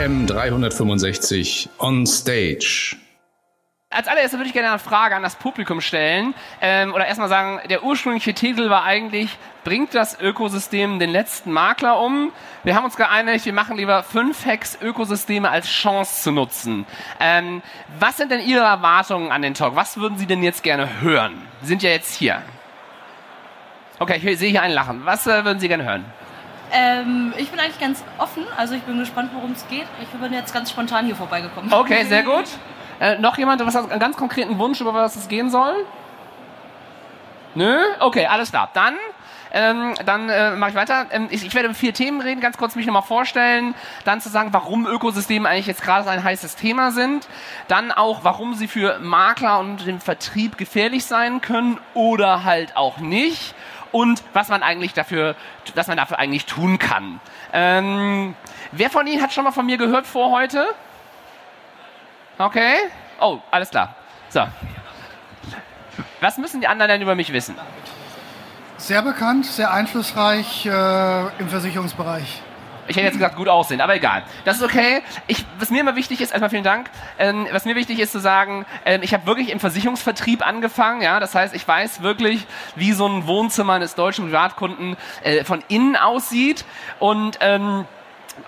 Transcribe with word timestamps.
AM 0.00 0.26
365 0.26 1.68
on 1.78 2.06
stage. 2.06 2.96
Als 3.90 4.08
allererstes 4.08 4.38
würde 4.38 4.46
ich 4.46 4.54
gerne 4.54 4.70
eine 4.70 4.78
Frage 4.78 5.14
an 5.14 5.22
das 5.22 5.36
Publikum 5.36 5.82
stellen 5.82 6.32
ähm, 6.62 6.94
oder 6.94 7.06
erstmal 7.06 7.28
sagen, 7.28 7.60
der 7.68 7.84
ursprüngliche 7.84 8.32
Titel 8.32 8.70
war 8.70 8.84
eigentlich, 8.84 9.36
bringt 9.62 9.94
das 9.94 10.18
Ökosystem 10.18 11.00
den 11.00 11.10
letzten 11.10 11.52
Makler 11.52 12.00
um? 12.00 12.32
Wir 12.64 12.76
haben 12.76 12.86
uns 12.86 12.96
geeinigt, 12.96 13.44
wir 13.44 13.52
machen 13.52 13.76
lieber 13.76 14.02
fünf 14.02 14.46
Hacks, 14.46 14.78
Ökosysteme 14.80 15.50
als 15.50 15.68
Chance 15.68 16.22
zu 16.22 16.32
nutzen. 16.32 16.86
Ähm, 17.18 17.60
was 17.98 18.16
sind 18.16 18.30
denn 18.30 18.40
Ihre 18.40 18.64
Erwartungen 18.64 19.30
an 19.30 19.42
den 19.42 19.52
Talk? 19.52 19.76
Was 19.76 19.98
würden 19.98 20.16
Sie 20.16 20.26
denn 20.26 20.42
jetzt 20.42 20.62
gerne 20.62 21.02
hören? 21.02 21.42
Sie 21.60 21.68
sind 21.68 21.82
ja 21.82 21.90
jetzt 21.90 22.14
hier. 22.14 22.40
Okay, 23.98 24.18
ich 24.24 24.38
sehe 24.38 24.50
hier 24.50 24.62
einen 24.62 24.72
Lachen. 24.72 25.04
Was 25.04 25.26
äh, 25.26 25.44
würden 25.44 25.60
Sie 25.60 25.68
gerne 25.68 25.84
hören? 25.84 26.06
Ähm, 26.72 27.32
ich 27.36 27.50
bin 27.50 27.58
eigentlich 27.58 27.80
ganz 27.80 28.04
offen, 28.18 28.44
also 28.56 28.74
ich 28.74 28.82
bin 28.82 28.98
gespannt, 28.98 29.30
worum 29.34 29.52
es 29.52 29.66
geht. 29.68 29.86
Ich 30.00 30.08
bin 30.08 30.32
jetzt 30.32 30.52
ganz 30.52 30.70
spontan 30.70 31.06
hier 31.06 31.16
vorbeigekommen. 31.16 31.72
Okay, 31.72 32.04
sehr 32.04 32.22
gut. 32.22 32.44
Äh, 33.02 33.16
noch 33.16 33.38
jemand, 33.38 33.64
was 33.64 33.74
hat 33.74 33.90
einen 33.90 33.98
ganz 33.98 34.14
konkreten 34.14 34.58
Wunsch, 34.58 34.78
über 34.78 34.92
was 34.92 35.16
es 35.16 35.26
gehen 35.26 35.48
soll? 35.48 35.86
Nö? 37.54 37.78
Okay, 37.98 38.26
alles 38.26 38.50
klar. 38.50 38.68
Dann 38.74 38.94
ähm, 39.52 39.94
dann 40.04 40.28
äh, 40.28 40.52
mache 40.52 40.70
ich 40.70 40.76
weiter. 40.76 41.06
Ähm, 41.10 41.28
ich, 41.30 41.44
ich, 41.44 41.54
werde 41.54 41.66
über 41.66 41.74
vier 41.74 41.92
Themen 41.92 42.20
reden, 42.20 42.40
ganz 42.40 42.56
kurz 42.56 42.76
mich 42.76 42.86
nochmal 42.86 43.02
vorstellen, 43.02 43.74
dann 44.04 44.20
zu 44.20 44.28
sagen, 44.28 44.50
warum 44.52 44.86
Ökosysteme 44.86 45.48
eigentlich 45.48 45.66
jetzt 45.66 45.82
gerade 45.82 46.08
ein 46.08 46.22
heißes 46.22 46.56
Thema 46.56 46.92
sind, 46.92 47.28
dann 47.68 47.90
auch, 47.90 48.20
warum 48.22 48.54
sie 48.54 48.68
für 48.68 48.98
Makler 49.00 49.58
und 49.58 49.86
den 49.86 50.00
Vertrieb 50.00 50.56
gefährlich 50.56 51.04
sein 51.04 51.40
können 51.40 51.78
oder 51.94 52.44
halt 52.44 52.76
auch 52.76 52.98
nicht 52.98 53.54
und 53.92 54.22
was 54.32 54.48
man 54.48 54.62
eigentlich 54.62 54.92
dafür, 54.92 55.34
was 55.74 55.86
man 55.86 55.96
dafür 55.96 56.18
eigentlich 56.18 56.46
tun 56.46 56.78
kann. 56.78 57.20
Ähm, 57.52 58.34
wer 58.72 58.90
von 58.90 59.06
Ihnen 59.06 59.22
hat 59.22 59.32
schon 59.32 59.44
mal 59.44 59.52
von 59.52 59.66
mir 59.66 59.76
gehört 59.76 60.06
vor 60.06 60.30
heute? 60.30 60.66
Okay. 62.38 62.74
Oh, 63.20 63.38
alles 63.50 63.70
klar. 63.70 63.94
So. 64.28 64.46
Was 66.20 66.38
müssen 66.38 66.60
die 66.60 66.66
anderen 66.66 66.90
denn 66.90 67.02
über 67.02 67.14
mich 67.14 67.32
wissen? 67.32 67.56
Sehr 68.76 69.02
bekannt, 69.02 69.44
sehr 69.44 69.72
einflussreich 69.72 70.64
äh, 70.64 71.28
im 71.38 71.48
Versicherungsbereich. 71.48 72.42
Ich 72.90 72.96
hätte 72.96 73.06
jetzt 73.06 73.14
gesagt, 73.14 73.36
gut 73.36 73.48
aussehen, 73.48 73.80
aber 73.80 73.94
egal. 73.94 74.24
Das 74.44 74.56
ist 74.56 74.64
okay. 74.64 75.02
Ich, 75.28 75.44
was 75.60 75.70
mir 75.70 75.80
immer 75.80 75.94
wichtig 75.94 76.20
ist, 76.20 76.32
erstmal 76.32 76.50
vielen 76.50 76.64
Dank, 76.64 76.90
ähm, 77.18 77.46
was 77.52 77.64
mir 77.64 77.76
wichtig 77.76 78.00
ist 78.00 78.10
zu 78.10 78.18
sagen, 78.18 78.66
ähm, 78.84 79.02
ich 79.04 79.14
habe 79.14 79.26
wirklich 79.26 79.50
im 79.50 79.60
Versicherungsvertrieb 79.60 80.44
angefangen. 80.44 81.00
Ja, 81.00 81.20
Das 81.20 81.34
heißt, 81.34 81.54
ich 81.54 81.66
weiß 81.66 82.02
wirklich, 82.02 82.46
wie 82.74 82.92
so 82.92 83.06
ein 83.06 83.28
Wohnzimmer 83.28 83.74
eines 83.74 83.94
deutschen 83.94 84.26
Privatkunden 84.26 84.96
äh, 85.22 85.44
von 85.44 85.62
innen 85.68 85.94
aussieht. 85.94 86.64
Und 86.98 87.38
ähm, 87.40 87.86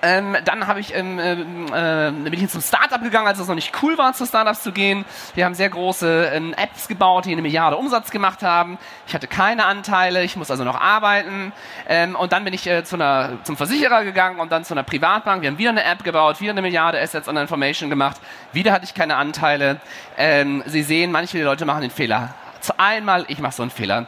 ähm, 0.02 0.36
dann 0.44 0.66
habe 0.66 0.80
ich, 0.80 0.94
ähm, 0.94 1.18
äh, 1.18 2.10
bin 2.10 2.32
ich 2.34 2.48
zum 2.48 2.60
Startup 2.60 3.02
gegangen, 3.02 3.26
als 3.26 3.38
es 3.38 3.48
noch 3.48 3.54
nicht 3.54 3.72
cool 3.82 3.98
war, 3.98 4.12
zu 4.14 4.26
Startups 4.26 4.62
zu 4.62 4.72
gehen. 4.72 5.04
Wir 5.34 5.44
haben 5.44 5.54
sehr 5.54 5.68
große 5.68 6.30
ähm, 6.32 6.54
Apps 6.54 6.88
gebaut, 6.88 7.26
die 7.26 7.32
eine 7.32 7.42
Milliarde 7.42 7.76
Umsatz 7.76 8.10
gemacht 8.10 8.42
haben. 8.42 8.78
Ich 9.06 9.14
hatte 9.14 9.26
keine 9.26 9.66
Anteile, 9.66 10.24
ich 10.24 10.36
muss 10.36 10.50
also 10.50 10.64
noch 10.64 10.80
arbeiten. 10.80 11.52
Ähm, 11.88 12.16
und 12.16 12.32
dann 12.32 12.44
bin 12.44 12.54
ich 12.54 12.66
äh, 12.66 12.84
zu 12.84 12.96
einer, 12.96 13.38
zum 13.44 13.56
Versicherer 13.56 14.04
gegangen 14.04 14.40
und 14.40 14.52
dann 14.52 14.64
zu 14.64 14.74
einer 14.74 14.82
Privatbank. 14.82 15.42
Wir 15.42 15.50
haben 15.50 15.58
wieder 15.58 15.70
eine 15.70 15.84
App 15.84 16.04
gebaut, 16.04 16.40
wieder 16.40 16.52
eine 16.52 16.62
Milliarde 16.62 17.00
Assets 17.00 17.28
on 17.28 17.36
Information 17.36 17.90
gemacht. 17.90 18.20
Wieder 18.52 18.72
hatte 18.72 18.84
ich 18.84 18.94
keine 18.94 19.16
Anteile. 19.16 19.80
Ähm, 20.16 20.62
Sie 20.66 20.82
sehen, 20.82 21.12
manche 21.12 21.42
Leute 21.42 21.64
machen 21.64 21.82
den 21.82 21.90
Fehler. 21.90 22.34
Zu 22.60 22.78
einmal, 22.78 23.24
ich 23.28 23.40
mache 23.40 23.52
so 23.52 23.62
einen 23.62 23.70
Fehler 23.70 24.06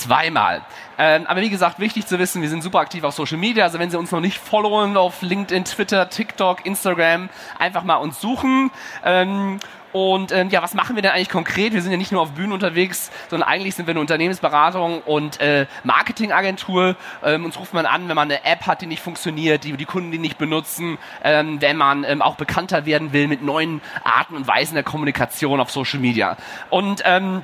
zweimal. 0.00 0.62
Ähm, 0.98 1.26
aber 1.26 1.40
wie 1.40 1.50
gesagt, 1.50 1.78
wichtig 1.78 2.06
zu 2.06 2.18
wissen, 2.18 2.42
wir 2.42 2.48
sind 2.48 2.62
super 2.62 2.78
aktiv 2.78 3.04
auf 3.04 3.14
Social 3.14 3.38
Media. 3.38 3.64
Also 3.64 3.78
wenn 3.78 3.90
Sie 3.90 3.98
uns 3.98 4.10
noch 4.10 4.20
nicht 4.20 4.38
followen 4.38 4.96
auf 4.96 5.22
LinkedIn, 5.22 5.64
Twitter, 5.64 6.08
TikTok, 6.08 6.64
Instagram, 6.64 7.28
einfach 7.58 7.84
mal 7.84 7.96
uns 7.96 8.20
suchen. 8.20 8.70
Ähm, 9.04 9.58
und 9.94 10.32
ähm, 10.32 10.50
ja, 10.50 10.60
was 10.60 10.74
machen 10.74 10.96
wir 10.96 11.02
denn 11.02 11.12
eigentlich 11.12 11.28
konkret? 11.28 11.72
Wir 11.72 11.80
sind 11.80 11.92
ja 11.92 11.96
nicht 11.96 12.10
nur 12.10 12.20
auf 12.20 12.32
Bühnen 12.32 12.50
unterwegs, 12.50 13.12
sondern 13.30 13.48
eigentlich 13.48 13.76
sind 13.76 13.86
wir 13.86 13.92
eine 13.92 14.00
Unternehmensberatung 14.00 15.02
und 15.02 15.40
äh, 15.40 15.66
Marketingagentur. 15.84 16.96
Ähm, 17.22 17.44
uns 17.44 17.56
ruft 17.60 17.74
man 17.74 17.86
an, 17.86 18.08
wenn 18.08 18.16
man 18.16 18.28
eine 18.28 18.44
App 18.44 18.66
hat, 18.66 18.80
die 18.80 18.86
nicht 18.86 19.00
funktioniert, 19.00 19.62
die 19.62 19.76
die 19.76 19.84
Kunden 19.84 20.10
die 20.10 20.18
nicht 20.18 20.36
benutzen, 20.36 20.98
ähm, 21.22 21.60
wenn 21.60 21.76
man 21.76 22.02
ähm, 22.02 22.22
auch 22.22 22.34
bekannter 22.34 22.86
werden 22.86 23.12
will 23.12 23.28
mit 23.28 23.42
neuen 23.42 23.80
Arten 24.02 24.34
und 24.34 24.48
Weisen 24.48 24.74
der 24.74 24.82
Kommunikation 24.82 25.60
auf 25.60 25.70
Social 25.70 26.00
Media. 26.00 26.36
Und 26.70 27.02
ähm, 27.04 27.42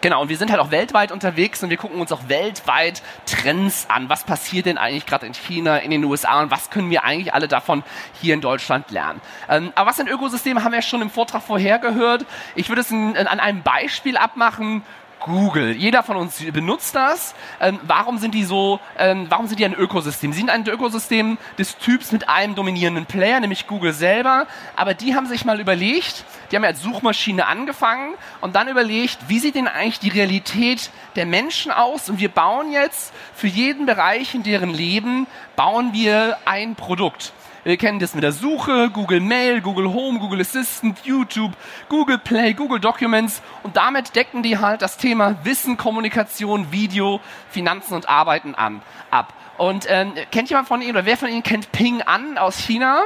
Genau, 0.00 0.22
und 0.22 0.28
wir 0.28 0.36
sind 0.36 0.52
halt 0.52 0.60
auch 0.60 0.70
weltweit 0.70 1.10
unterwegs 1.10 1.60
und 1.64 1.70
wir 1.70 1.76
gucken 1.76 2.00
uns 2.00 2.12
auch 2.12 2.28
weltweit 2.28 3.02
Trends 3.26 3.86
an. 3.88 4.08
Was 4.08 4.22
passiert 4.22 4.66
denn 4.66 4.78
eigentlich 4.78 5.06
gerade 5.06 5.26
in 5.26 5.34
China, 5.34 5.78
in 5.78 5.90
den 5.90 6.04
USA 6.04 6.40
und 6.40 6.52
was 6.52 6.70
können 6.70 6.88
wir 6.88 7.04
eigentlich 7.04 7.34
alle 7.34 7.48
davon 7.48 7.82
hier 8.20 8.34
in 8.34 8.40
Deutschland 8.40 8.92
lernen? 8.92 9.20
Ähm, 9.48 9.72
aber 9.74 9.90
was 9.90 9.96
sind 9.96 10.08
Ökosysteme, 10.08 10.62
haben 10.62 10.72
wir 10.72 10.82
schon 10.82 11.02
im 11.02 11.10
Vortrag 11.10 11.42
vorher 11.42 11.80
gehört. 11.80 12.26
Ich 12.54 12.68
würde 12.68 12.82
es 12.82 12.92
in, 12.92 13.16
in, 13.16 13.26
an 13.26 13.40
einem 13.40 13.62
Beispiel 13.62 14.16
abmachen. 14.16 14.82
Google. 15.20 15.72
Jeder 15.72 16.02
von 16.02 16.16
uns 16.16 16.42
benutzt 16.52 16.94
das. 16.94 17.34
Ähm, 17.60 17.78
warum 17.82 18.18
sind 18.18 18.34
die 18.34 18.44
so, 18.44 18.80
ähm, 18.98 19.26
warum 19.28 19.46
sind 19.46 19.60
die 19.60 19.64
ein 19.64 19.74
Ökosystem? 19.74 20.32
Sie 20.32 20.38
sind 20.38 20.50
ein 20.50 20.66
Ökosystem 20.66 21.38
des 21.58 21.78
Typs 21.78 22.12
mit 22.12 22.28
einem 22.28 22.54
dominierenden 22.54 23.06
Player, 23.06 23.40
nämlich 23.40 23.66
Google 23.66 23.92
selber. 23.92 24.46
Aber 24.76 24.94
die 24.94 25.14
haben 25.14 25.26
sich 25.26 25.44
mal 25.44 25.60
überlegt, 25.60 26.24
die 26.50 26.56
haben 26.56 26.62
ja 26.62 26.70
als 26.70 26.82
Suchmaschine 26.82 27.46
angefangen 27.46 28.14
und 28.40 28.54
dann 28.56 28.68
überlegt, 28.68 29.18
wie 29.28 29.38
sieht 29.38 29.54
denn 29.54 29.68
eigentlich 29.68 30.00
die 30.00 30.08
Realität 30.08 30.90
der 31.16 31.26
Menschen 31.26 31.72
aus? 31.72 32.08
Und 32.08 32.20
wir 32.20 32.28
bauen 32.30 32.72
jetzt 32.72 33.12
für 33.34 33.48
jeden 33.48 33.86
Bereich 33.86 34.34
in 34.34 34.42
deren 34.42 34.70
Leben, 34.70 35.26
bauen 35.56 35.92
wir 35.92 36.38
ein 36.44 36.74
Produkt. 36.74 37.32
Wir 37.64 37.76
kennen 37.76 37.98
das 37.98 38.14
mit 38.14 38.22
der 38.22 38.32
Suche, 38.32 38.88
Google 38.90 39.20
Mail, 39.20 39.60
Google 39.60 39.92
Home, 39.92 40.20
Google 40.20 40.40
Assistant, 40.40 40.98
YouTube, 41.04 41.52
Google 41.88 42.18
Play, 42.18 42.54
Google 42.54 42.78
Documents 42.78 43.42
und 43.64 43.76
damit 43.76 44.14
decken 44.14 44.42
die 44.42 44.58
halt 44.58 44.80
das 44.80 44.96
Thema 44.96 45.36
Wissen, 45.42 45.76
Kommunikation, 45.76 46.70
Video, 46.70 47.20
Finanzen 47.50 47.94
und 47.94 48.08
Arbeiten 48.08 48.54
an, 48.54 48.80
ab. 49.10 49.32
Und 49.56 49.86
ähm, 49.88 50.12
kennt 50.30 50.50
jemand 50.50 50.68
von 50.68 50.80
Ihnen 50.82 50.92
oder 50.92 51.04
wer 51.04 51.16
von 51.16 51.28
Ihnen 51.28 51.42
kennt 51.42 51.72
Ping 51.72 52.00
An 52.02 52.38
aus 52.38 52.58
China? 52.58 53.02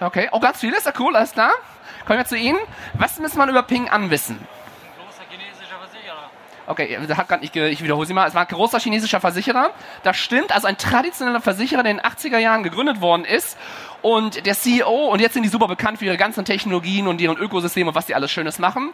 Okay, 0.00 0.28
oh, 0.32 0.40
ganz 0.40 0.58
viele, 0.58 0.76
ist 0.76 0.86
ja 0.86 0.92
cool, 0.98 1.14
alles 1.14 1.32
klar. 1.32 1.52
Kommen 2.06 2.18
wir 2.18 2.26
zu 2.26 2.36
Ihnen. 2.36 2.58
Was 2.94 3.18
muss 3.20 3.34
man 3.34 3.48
über 3.48 3.62
Ping 3.62 3.88
An 3.88 4.10
wissen? 4.10 4.38
Okay, 6.66 6.98
hat 6.98 7.28
grad 7.28 7.42
nicht, 7.42 7.54
ich 7.54 7.82
wiederhole 7.82 8.06
sie 8.06 8.14
mal. 8.14 8.26
Es 8.26 8.34
war 8.34 8.42
ein 8.42 8.48
großer 8.48 8.80
chinesischer 8.80 9.20
Versicherer. 9.20 9.70
Das 10.02 10.16
stimmt, 10.16 10.52
also 10.52 10.66
ein 10.66 10.76
traditioneller 10.76 11.40
Versicherer, 11.40 11.82
der 11.82 11.92
in 11.92 11.98
den 11.98 12.06
80er 12.06 12.38
Jahren 12.38 12.62
gegründet 12.62 13.00
worden 13.00 13.24
ist. 13.24 13.56
Und 14.02 14.46
der 14.46 14.54
CEO, 14.54 15.06
und 15.06 15.20
jetzt 15.20 15.34
sind 15.34 15.42
die 15.42 15.48
super 15.48 15.68
bekannt 15.68 15.98
für 15.98 16.04
ihre 16.04 16.16
ganzen 16.16 16.44
Technologien 16.44 17.08
und 17.08 17.20
ihren 17.20 17.36
Ökosysteme 17.36 17.90
und 17.90 17.94
was 17.94 18.06
die 18.06 18.14
alles 18.14 18.30
Schönes 18.30 18.58
machen. 18.58 18.92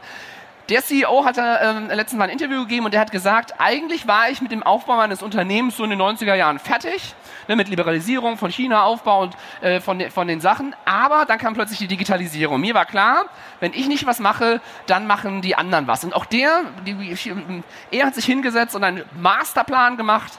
Der 0.68 0.80
CEO 0.82 1.24
hatte 1.24 1.40
äh, 1.40 1.94
letztens 1.94 2.18
mal 2.18 2.24
ein 2.24 2.30
Interview 2.30 2.60
gegeben 2.60 2.84
und 2.84 2.94
der 2.94 3.00
hat 3.00 3.10
gesagt, 3.10 3.54
eigentlich 3.58 4.06
war 4.06 4.30
ich 4.30 4.40
mit 4.40 4.52
dem 4.52 4.62
Aufbau 4.62 4.96
meines 4.96 5.20
Unternehmens 5.20 5.76
so 5.76 5.82
in 5.82 5.90
den 5.90 6.00
90er 6.00 6.34
Jahren 6.34 6.60
fertig, 6.60 7.14
ne, 7.48 7.56
mit 7.56 7.68
Liberalisierung 7.68 8.36
von 8.36 8.50
China, 8.50 8.84
Aufbau 8.84 9.22
und 9.22 9.36
äh, 9.60 9.80
von, 9.80 9.98
de, 9.98 10.10
von 10.10 10.28
den 10.28 10.40
Sachen, 10.40 10.76
aber 10.84 11.24
dann 11.24 11.38
kam 11.38 11.54
plötzlich 11.54 11.80
die 11.80 11.88
Digitalisierung. 11.88 12.60
Mir 12.60 12.74
war 12.74 12.86
klar, 12.86 13.26
wenn 13.58 13.72
ich 13.74 13.88
nicht 13.88 14.06
was 14.06 14.20
mache, 14.20 14.60
dann 14.86 15.08
machen 15.08 15.42
die 15.42 15.56
anderen 15.56 15.88
was. 15.88 16.04
Und 16.04 16.14
auch 16.14 16.26
der, 16.26 16.62
die, 16.86 17.16
er 17.90 18.06
hat 18.06 18.14
sich 18.14 18.24
hingesetzt 18.24 18.76
und 18.76 18.84
einen 18.84 19.04
Masterplan 19.20 19.96
gemacht, 19.96 20.32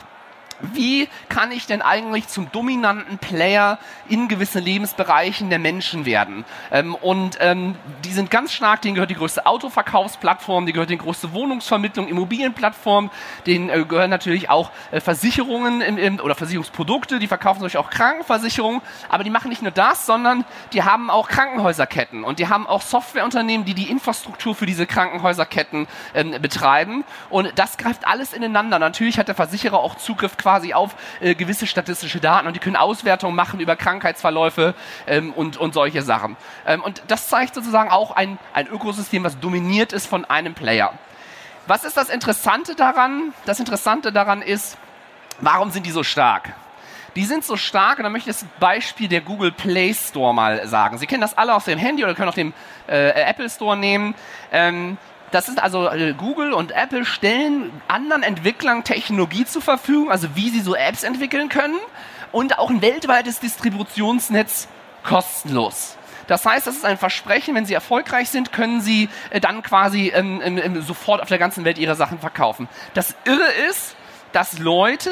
wie 0.59 1.07
kann 1.29 1.51
ich 1.51 1.65
denn 1.65 1.81
eigentlich 1.81 2.27
zum 2.27 2.51
dominanten 2.51 3.17
Player 3.17 3.79
in 4.07 4.27
gewissen 4.27 4.63
Lebensbereichen 4.63 5.49
der 5.49 5.59
Menschen 5.59 6.05
werden? 6.05 6.45
Ähm, 6.71 6.95
und 6.95 7.37
ähm, 7.39 7.75
die 8.05 8.11
sind 8.11 8.31
ganz 8.31 8.53
stark, 8.53 8.81
denen 8.81 8.95
gehört 8.95 9.09
die 9.09 9.15
größte 9.15 9.45
Autoverkaufsplattform, 9.45 10.65
die 10.65 10.73
gehört 10.73 10.89
die 10.89 10.97
größte 10.97 11.33
Wohnungsvermittlung, 11.33 12.07
Immobilienplattform, 12.07 13.09
denen 13.45 13.69
äh, 13.69 13.83
gehören 13.83 14.09
natürlich 14.09 14.49
auch 14.49 14.71
äh, 14.91 14.99
Versicherungen 14.99 15.81
im, 15.81 15.97
im, 15.97 16.19
oder 16.19 16.35
Versicherungsprodukte, 16.35 17.19
die 17.19 17.27
verkaufen 17.27 17.59
natürlich 17.59 17.77
auch 17.77 17.89
Krankenversicherungen, 17.89 18.81
aber 19.09 19.23
die 19.23 19.29
machen 19.29 19.49
nicht 19.49 19.61
nur 19.61 19.71
das, 19.71 20.05
sondern 20.05 20.45
die 20.71 20.83
haben 20.83 21.09
auch 21.09 21.27
Krankenhäuserketten 21.27 22.23
und 22.23 22.39
die 22.39 22.47
haben 22.47 22.67
auch 22.67 22.81
Softwareunternehmen, 22.81 23.65
die 23.65 23.73
die 23.73 23.89
Infrastruktur 23.89 24.55
für 24.55 24.65
diese 24.65 24.85
Krankenhäuserketten 24.85 25.87
ähm, 26.13 26.41
betreiben 26.41 27.03
und 27.29 27.51
das 27.55 27.77
greift 27.77 28.07
alles 28.07 28.33
ineinander. 28.33 28.79
Natürlich 28.79 29.17
hat 29.17 29.27
der 29.27 29.35
Versicherer 29.35 29.79
auch 29.79 29.95
Zugriff 29.95 30.37
quasi 30.43 30.73
auf 30.73 30.95
äh, 31.21 31.35
gewisse 31.35 31.65
statistische 31.65 32.19
Daten 32.19 32.47
und 32.47 32.53
die 32.53 32.59
können 32.59 32.75
Auswertungen 32.75 33.35
machen 33.35 33.59
über 33.59 33.75
Krankheitsverläufe 33.75 34.75
ähm, 35.07 35.33
und, 35.33 35.57
und 35.57 35.73
solche 35.73 36.01
Sachen. 36.01 36.37
Ähm, 36.67 36.83
und 36.83 37.01
das 37.07 37.29
zeigt 37.29 37.55
sozusagen 37.55 37.89
auch 37.89 38.11
ein, 38.11 38.37
ein 38.53 38.67
Ökosystem, 38.67 39.23
was 39.23 39.39
dominiert 39.39 39.93
ist 39.93 40.05
von 40.05 40.25
einem 40.25 40.53
Player. 40.53 40.93
Was 41.65 41.85
ist 41.85 41.95
das 41.95 42.09
Interessante 42.09 42.75
daran? 42.75 43.33
Das 43.45 43.59
Interessante 43.59 44.11
daran 44.11 44.41
ist, 44.41 44.77
warum 45.39 45.71
sind 45.71 45.85
die 45.85 45.91
so 45.91 46.03
stark? 46.03 46.53
Die 47.15 47.25
sind 47.25 47.45
so 47.45 47.55
stark, 47.57 47.99
und 47.99 48.03
da 48.03 48.09
möchte 48.09 48.31
ich 48.31 48.37
das 48.37 48.45
Beispiel 48.59 49.07
der 49.07 49.21
Google 49.21 49.51
Play 49.51 49.93
Store 49.93 50.33
mal 50.33 50.67
sagen. 50.67 50.97
Sie 50.97 51.05
kennen 51.05 51.21
das 51.21 51.37
alle 51.37 51.53
aus 51.53 51.65
dem 51.65 51.77
Handy 51.77 52.03
oder 52.03 52.15
können 52.15 52.29
auch 52.29 52.33
den 52.33 52.53
äh, 52.87 53.09
Apple 53.11 53.49
Store 53.49 53.77
nehmen. 53.77 54.15
Ähm, 54.51 54.97
das 55.33 55.49
ist 55.49 55.61
also 55.61 55.87
äh, 55.89 56.13
Google 56.13 56.53
und 56.53 56.71
Apple 56.71 57.05
stellen 57.05 57.71
anderen 57.87 58.23
Entwicklern 58.23 58.83
Technologie 58.83 59.45
zur 59.45 59.61
Verfügung, 59.61 60.11
also 60.11 60.35
wie 60.35 60.49
sie 60.49 60.61
so 60.61 60.75
Apps 60.75 61.03
entwickeln 61.03 61.49
können 61.49 61.79
und 62.31 62.59
auch 62.59 62.69
ein 62.69 62.81
weltweites 62.81 63.39
Distributionsnetz 63.39 64.67
kostenlos. 65.03 65.97
Das 66.27 66.45
heißt, 66.45 66.67
das 66.67 66.75
ist 66.75 66.85
ein 66.85 66.97
Versprechen, 66.97 67.53
wenn 67.55 67.65
Sie 67.65 67.73
erfolgreich 67.73 68.29
sind, 68.29 68.53
können 68.53 68.79
Sie 68.79 69.09
äh, 69.29 69.41
dann 69.41 69.61
quasi 69.61 70.11
ähm, 70.15 70.41
ähm, 70.41 70.81
sofort 70.81 71.21
auf 71.21 71.27
der 71.27 71.37
ganzen 71.37 71.65
Welt 71.65 71.77
Ihre 71.77 71.95
Sachen 71.95 72.19
verkaufen. 72.19 72.69
Das 72.93 73.15
Irre 73.25 73.49
ist, 73.69 73.95
dass 74.33 74.59
Leute, 74.59 75.11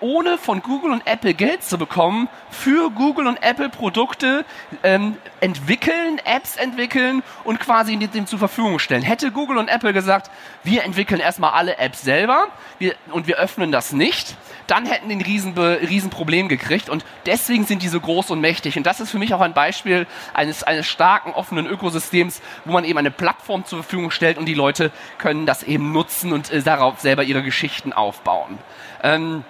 ohne 0.00 0.38
von 0.38 0.62
Google 0.62 0.92
und 0.92 1.06
Apple 1.06 1.34
Geld 1.34 1.64
zu 1.64 1.78
bekommen, 1.78 2.28
für 2.50 2.90
Google 2.90 3.26
und 3.26 3.42
Apple 3.42 3.70
Produkte 3.70 4.44
ähm, 4.82 5.16
entwickeln, 5.40 6.20
Apps 6.24 6.56
entwickeln 6.56 7.22
und 7.44 7.58
quasi 7.58 7.96
dem 7.96 8.26
zur 8.26 8.38
Verfügung 8.38 8.78
stellen. 8.78 9.02
Hätte 9.02 9.32
Google 9.32 9.56
und 9.56 9.68
Apple 9.68 9.92
gesagt, 9.92 10.30
wir 10.62 10.84
entwickeln 10.84 11.20
erstmal 11.20 11.52
alle 11.52 11.78
Apps 11.78 12.02
selber 12.02 12.48
wir, 12.78 12.94
und 13.10 13.26
wir 13.26 13.38
öffnen 13.38 13.72
das 13.72 13.92
nicht, 13.92 14.36
dann 14.68 14.86
hätten 14.86 15.08
die 15.08 15.16
ein 15.16 15.22
riesen, 15.22 15.58
riesen 15.58 16.10
Problem 16.10 16.48
gekriegt 16.48 16.88
und 16.88 17.04
deswegen 17.26 17.64
sind 17.64 17.82
die 17.82 17.88
so 17.88 18.00
groß 18.00 18.30
und 18.30 18.40
mächtig. 18.40 18.76
Und 18.76 18.84
das 18.84 19.00
ist 19.00 19.10
für 19.10 19.18
mich 19.18 19.34
auch 19.34 19.40
ein 19.40 19.54
Beispiel 19.54 20.06
eines, 20.34 20.62
eines 20.62 20.86
starken, 20.86 21.32
offenen 21.32 21.66
Ökosystems, 21.66 22.40
wo 22.64 22.72
man 22.72 22.84
eben 22.84 22.98
eine 22.98 23.10
Plattform 23.10 23.64
zur 23.64 23.82
Verfügung 23.82 24.10
stellt 24.10 24.38
und 24.38 24.46
die 24.46 24.54
Leute 24.54 24.92
können 25.18 25.46
das 25.46 25.62
eben 25.62 25.92
nutzen 25.92 26.32
und 26.32 26.50
äh, 26.50 26.62
darauf 26.62 27.00
selber 27.00 27.24
ihre 27.24 27.42
Geschichten 27.42 27.92
aufbauen. 27.92 28.58
Ähm, 29.02 29.42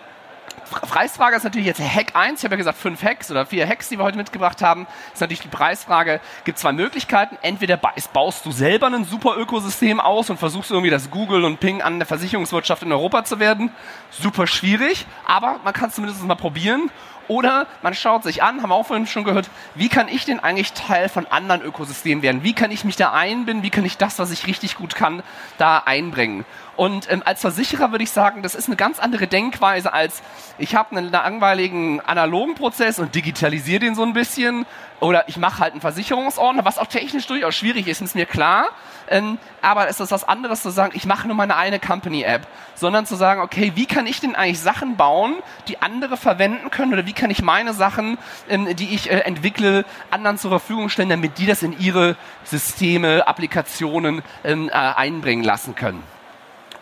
Preisfrage 0.70 1.36
ist 1.36 1.44
natürlich 1.44 1.66
jetzt 1.66 1.80
Hack 1.80 2.14
1. 2.14 2.40
Ich 2.40 2.44
habe 2.44 2.54
ja 2.54 2.58
gesagt, 2.58 2.78
fünf 2.78 3.02
Hacks 3.02 3.30
oder 3.30 3.46
vier 3.46 3.66
Hacks, 3.66 3.88
die 3.88 3.98
wir 3.98 4.04
heute 4.04 4.16
mitgebracht 4.16 4.62
haben. 4.62 4.86
Ist 5.12 5.20
natürlich 5.20 5.40
die 5.40 5.48
Preisfrage. 5.48 6.20
Gibt 6.44 6.58
zwei 6.58 6.72
Möglichkeiten. 6.72 7.36
Entweder 7.42 7.76
baust 7.76 8.44
du 8.46 8.52
selber 8.52 8.86
ein 8.86 9.04
super 9.04 9.36
Ökosystem 9.36 10.00
aus 10.00 10.30
und 10.30 10.38
versuchst 10.38 10.70
irgendwie 10.70 10.90
das 10.90 11.10
Google 11.10 11.44
und 11.44 11.60
Ping 11.60 11.82
an 11.82 11.98
der 11.98 12.06
Versicherungswirtschaft 12.06 12.82
in 12.82 12.92
Europa 12.92 13.24
zu 13.24 13.40
werden. 13.40 13.70
Super 14.10 14.46
schwierig, 14.46 15.06
aber 15.26 15.60
man 15.64 15.72
kann 15.72 15.88
es 15.88 15.94
zumindest 15.94 16.22
mal 16.24 16.34
probieren. 16.34 16.90
Oder 17.28 17.66
man 17.82 17.92
schaut 17.92 18.22
sich 18.22 18.42
an, 18.42 18.62
haben 18.62 18.70
wir 18.70 18.74
auch 18.74 18.86
vorhin 18.86 19.06
schon 19.06 19.24
gehört, 19.24 19.50
wie 19.74 19.90
kann 19.90 20.08
ich 20.08 20.24
denn 20.24 20.40
eigentlich 20.40 20.72
Teil 20.72 21.10
von 21.10 21.26
anderen 21.26 21.60
Ökosystemen 21.60 22.22
werden? 22.22 22.42
Wie 22.42 22.54
kann 22.54 22.70
ich 22.70 22.84
mich 22.84 22.96
da 22.96 23.12
einbinden? 23.12 23.62
Wie 23.62 23.70
kann 23.70 23.84
ich 23.84 23.98
das, 23.98 24.18
was 24.18 24.30
ich 24.30 24.46
richtig 24.46 24.76
gut 24.76 24.94
kann, 24.94 25.22
da 25.58 25.82
einbringen? 25.84 26.46
Und 26.78 27.10
ähm, 27.10 27.24
als 27.24 27.40
Versicherer 27.40 27.90
würde 27.90 28.04
ich 28.04 28.12
sagen, 28.12 28.42
das 28.42 28.54
ist 28.54 28.68
eine 28.68 28.76
ganz 28.76 29.00
andere 29.00 29.26
Denkweise 29.26 29.92
als 29.92 30.22
ich 30.58 30.76
habe 30.76 30.96
einen 30.96 31.10
langweiligen 31.10 32.00
analogen 32.00 32.54
Prozess 32.54 33.00
und 33.00 33.16
digitalisiere 33.16 33.80
den 33.80 33.96
so 33.96 34.04
ein 34.04 34.12
bisschen 34.12 34.64
oder 35.00 35.28
ich 35.28 35.38
mache 35.38 35.58
halt 35.58 35.72
einen 35.72 35.80
Versicherungsordner, 35.80 36.64
was 36.64 36.78
auch 36.78 36.86
technisch 36.86 37.26
durchaus 37.26 37.56
schwierig 37.56 37.88
ist, 37.88 38.00
ist 38.00 38.14
mir 38.14 38.26
klar. 38.26 38.68
Ähm, 39.08 39.38
aber 39.60 39.88
es 39.88 39.98
ist 39.98 40.12
was 40.12 40.22
anderes 40.22 40.62
zu 40.62 40.70
sagen, 40.70 40.92
ich 40.94 41.04
mache 41.04 41.26
nur 41.26 41.36
meine 41.36 41.56
eine 41.56 41.80
Company-App, 41.80 42.46
sondern 42.76 43.06
zu 43.06 43.16
sagen, 43.16 43.40
okay, 43.40 43.72
wie 43.74 43.86
kann 43.86 44.06
ich 44.06 44.20
denn 44.20 44.36
eigentlich 44.36 44.60
Sachen 44.60 44.96
bauen, 44.96 45.34
die 45.66 45.82
andere 45.82 46.16
verwenden 46.16 46.70
können 46.70 46.92
oder 46.92 47.06
wie 47.06 47.12
kann 47.12 47.30
ich 47.32 47.42
meine 47.42 47.74
Sachen, 47.74 48.18
ähm, 48.48 48.76
die 48.76 48.94
ich 48.94 49.10
äh, 49.10 49.18
entwickle, 49.20 49.84
anderen 50.12 50.38
zur 50.38 50.52
Verfügung 50.52 50.90
stellen, 50.90 51.08
damit 51.08 51.38
die 51.38 51.46
das 51.46 51.64
in 51.64 51.76
ihre 51.80 52.14
Systeme, 52.44 53.26
Applikationen 53.26 54.22
ähm, 54.44 54.68
äh, 54.68 54.72
einbringen 54.72 55.42
lassen 55.42 55.74
können. 55.74 56.17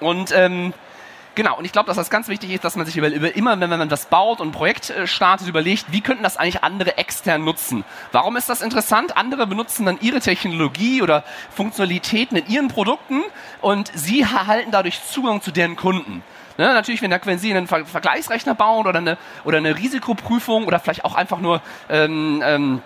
Und 0.01 0.33
ähm, 0.33 0.73
Genau, 1.37 1.59
und 1.59 1.67
ich 1.67 1.73
glaube, 1.73 1.87
dass 1.87 1.99
das 1.99 2.09
ganz 2.09 2.29
wichtig 2.29 2.51
ist, 2.51 2.65
dass 2.65 2.77
man 2.77 2.87
sich 2.87 2.97
über, 2.97 3.09
über, 3.09 3.37
immer, 3.37 3.61
wenn 3.61 3.69
man 3.69 3.91
das 3.91 4.07
baut 4.07 4.41
und 4.41 4.49
ein 4.49 4.53
Projekt 4.53 4.89
äh, 4.89 5.07
startet, 5.07 5.47
überlegt, 5.47 5.85
wie 5.91 6.01
könnten 6.01 6.23
das 6.23 6.39
eigentlich 6.39 6.65
andere 6.65 6.97
extern 6.97 7.45
nutzen. 7.45 7.85
Warum 8.11 8.39
ist 8.39 8.49
das 8.49 8.63
interessant? 8.63 9.19
Andere 9.19 9.47
benutzen 9.47 9.85
dann 9.85 9.99
ihre 10.01 10.21
Technologie 10.21 11.03
oder 11.03 11.25
Funktionalitäten 11.51 12.39
in 12.39 12.47
ihren 12.47 12.69
Produkten 12.69 13.23
und 13.61 13.93
sie 13.95 14.23
erhalten 14.23 14.71
dadurch 14.71 15.05
Zugang 15.05 15.43
zu 15.43 15.51
deren 15.51 15.77
Kunden. 15.77 16.25
Ne, 16.57 16.73
natürlich, 16.73 17.03
wenn, 17.03 17.11
wenn 17.11 17.39
Sie 17.39 17.51
einen 17.51 17.67
Ver 17.67 17.85
Vergleichsrechner 17.85 18.55
bauen 18.55 18.87
oder 18.87 18.99
eine, 18.99 19.19
oder 19.45 19.59
eine 19.59 19.77
Risikoprüfung 19.77 20.65
oder 20.65 20.81
vielleicht 20.81 21.05
auch 21.05 21.15
einfach 21.15 21.39
nur 21.39 21.61
ähm, 21.91 22.43
ähm, 22.43 22.83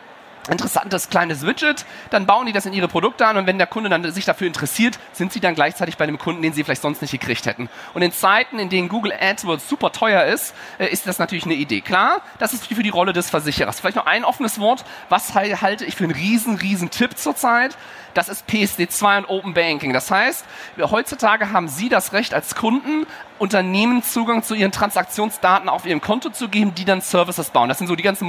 interessantes 0.48 1.10
kleines 1.10 1.44
Widget, 1.44 1.84
dann 2.10 2.26
bauen 2.26 2.46
die 2.46 2.52
das 2.52 2.66
in 2.66 2.72
ihre 2.72 2.88
Produkte 2.88 3.26
an 3.26 3.36
und 3.36 3.46
wenn 3.46 3.58
der 3.58 3.66
Kunde 3.66 3.90
dann 3.90 4.10
sich 4.12 4.24
dafür 4.24 4.46
interessiert, 4.46 4.98
sind 5.12 5.32
sie 5.32 5.40
dann 5.40 5.54
gleichzeitig 5.54 5.96
bei 5.96 6.06
dem 6.06 6.18
Kunden, 6.18 6.42
den 6.42 6.52
sie 6.52 6.64
vielleicht 6.64 6.82
sonst 6.82 7.02
nicht 7.02 7.10
gekriegt 7.10 7.46
hätten. 7.46 7.68
Und 7.94 8.02
in 8.02 8.12
Zeiten, 8.12 8.58
in 8.58 8.68
denen 8.68 8.88
Google 8.88 9.12
AdWords 9.12 9.68
super 9.68 9.92
teuer 9.92 10.24
ist, 10.24 10.54
äh, 10.78 10.86
ist 10.86 11.06
das 11.06 11.18
natürlich 11.18 11.44
eine 11.44 11.54
Idee. 11.54 11.80
Klar, 11.80 12.22
das 12.38 12.52
ist 12.52 12.66
für 12.66 12.82
die 12.82 12.88
Rolle 12.88 13.12
des 13.12 13.30
Versicherers. 13.30 13.80
Vielleicht 13.80 13.96
noch 13.96 14.06
ein 14.06 14.24
offenes 14.24 14.58
Wort, 14.58 14.84
was 15.08 15.34
halte 15.34 15.84
ich 15.84 15.96
für 15.96 16.04
einen 16.04 16.14
riesen, 16.14 16.56
riesen 16.56 16.90
Tipp 16.90 17.18
zurzeit? 17.18 17.76
das 18.14 18.28
ist 18.28 18.48
PSD2 18.48 19.18
und 19.18 19.28
Open 19.28 19.54
Banking. 19.54 19.92
Das 19.92 20.10
heißt, 20.10 20.44
heutzutage 20.78 21.52
haben 21.52 21.68
Sie 21.68 21.88
das 21.88 22.12
Recht 22.12 22.34
als 22.34 22.54
Kunden, 22.54 23.06
Unternehmen 23.38 24.02
Zugang 24.02 24.42
zu 24.42 24.54
ihren 24.54 24.72
Transaktionsdaten 24.72 25.68
auf 25.68 25.86
ihrem 25.86 26.00
Konto 26.02 26.28
zu 26.28 26.48
geben, 26.48 26.74
die 26.74 26.84
dann 26.84 27.00
Services 27.00 27.50
bauen. 27.50 27.68
Das 27.70 27.78
sind 27.78 27.86
so 27.86 27.96
die 27.96 28.02
ganzen 28.02 28.26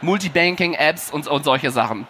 Multibanking-Apps 0.00 1.10
und, 1.10 1.28
und 1.32 1.44
solche 1.44 1.70
Sachen. 1.70 2.06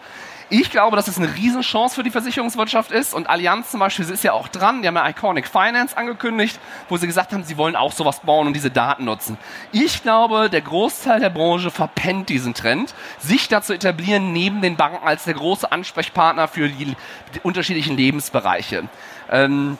Ich 0.54 0.70
glaube, 0.70 0.96
dass 0.96 1.08
es 1.08 1.16
eine 1.16 1.34
Riesenchance 1.34 1.94
für 1.94 2.02
die 2.02 2.10
Versicherungswirtschaft 2.10 2.90
ist 2.92 3.14
und 3.14 3.30
Allianz 3.30 3.70
zum 3.70 3.80
Beispiel 3.80 4.04
ist 4.10 4.22
ja 4.22 4.34
auch 4.34 4.48
dran. 4.48 4.82
Die 4.82 4.88
haben 4.88 4.96
ja 4.96 5.08
Iconic 5.08 5.48
Finance 5.48 5.96
angekündigt, 5.96 6.60
wo 6.90 6.98
sie 6.98 7.06
gesagt 7.06 7.32
haben, 7.32 7.42
sie 7.42 7.56
wollen 7.56 7.74
auch 7.74 7.92
sowas 7.92 8.20
bauen 8.20 8.48
und 8.48 8.52
diese 8.52 8.70
Daten 8.70 9.06
nutzen. 9.06 9.38
Ich 9.72 10.02
glaube, 10.02 10.50
der 10.50 10.60
Großteil 10.60 11.20
der 11.20 11.30
Branche 11.30 11.70
verpennt 11.70 12.28
diesen 12.28 12.52
Trend, 12.52 12.94
sich 13.19 13.48
da 13.48 13.62
zu 13.62 13.72
etablieren 13.72 14.34
neben 14.34 14.60
den 14.60 14.76
Banken 14.76 15.06
als 15.06 15.24
der 15.24 15.32
große 15.32 15.72
Ansprechpartner 15.72 16.48
für 16.48 16.69
die, 16.69 16.96
unterschiedlichen 17.42 17.96
Lebensbereiche. 17.96 18.90
Ähm, 19.30 19.78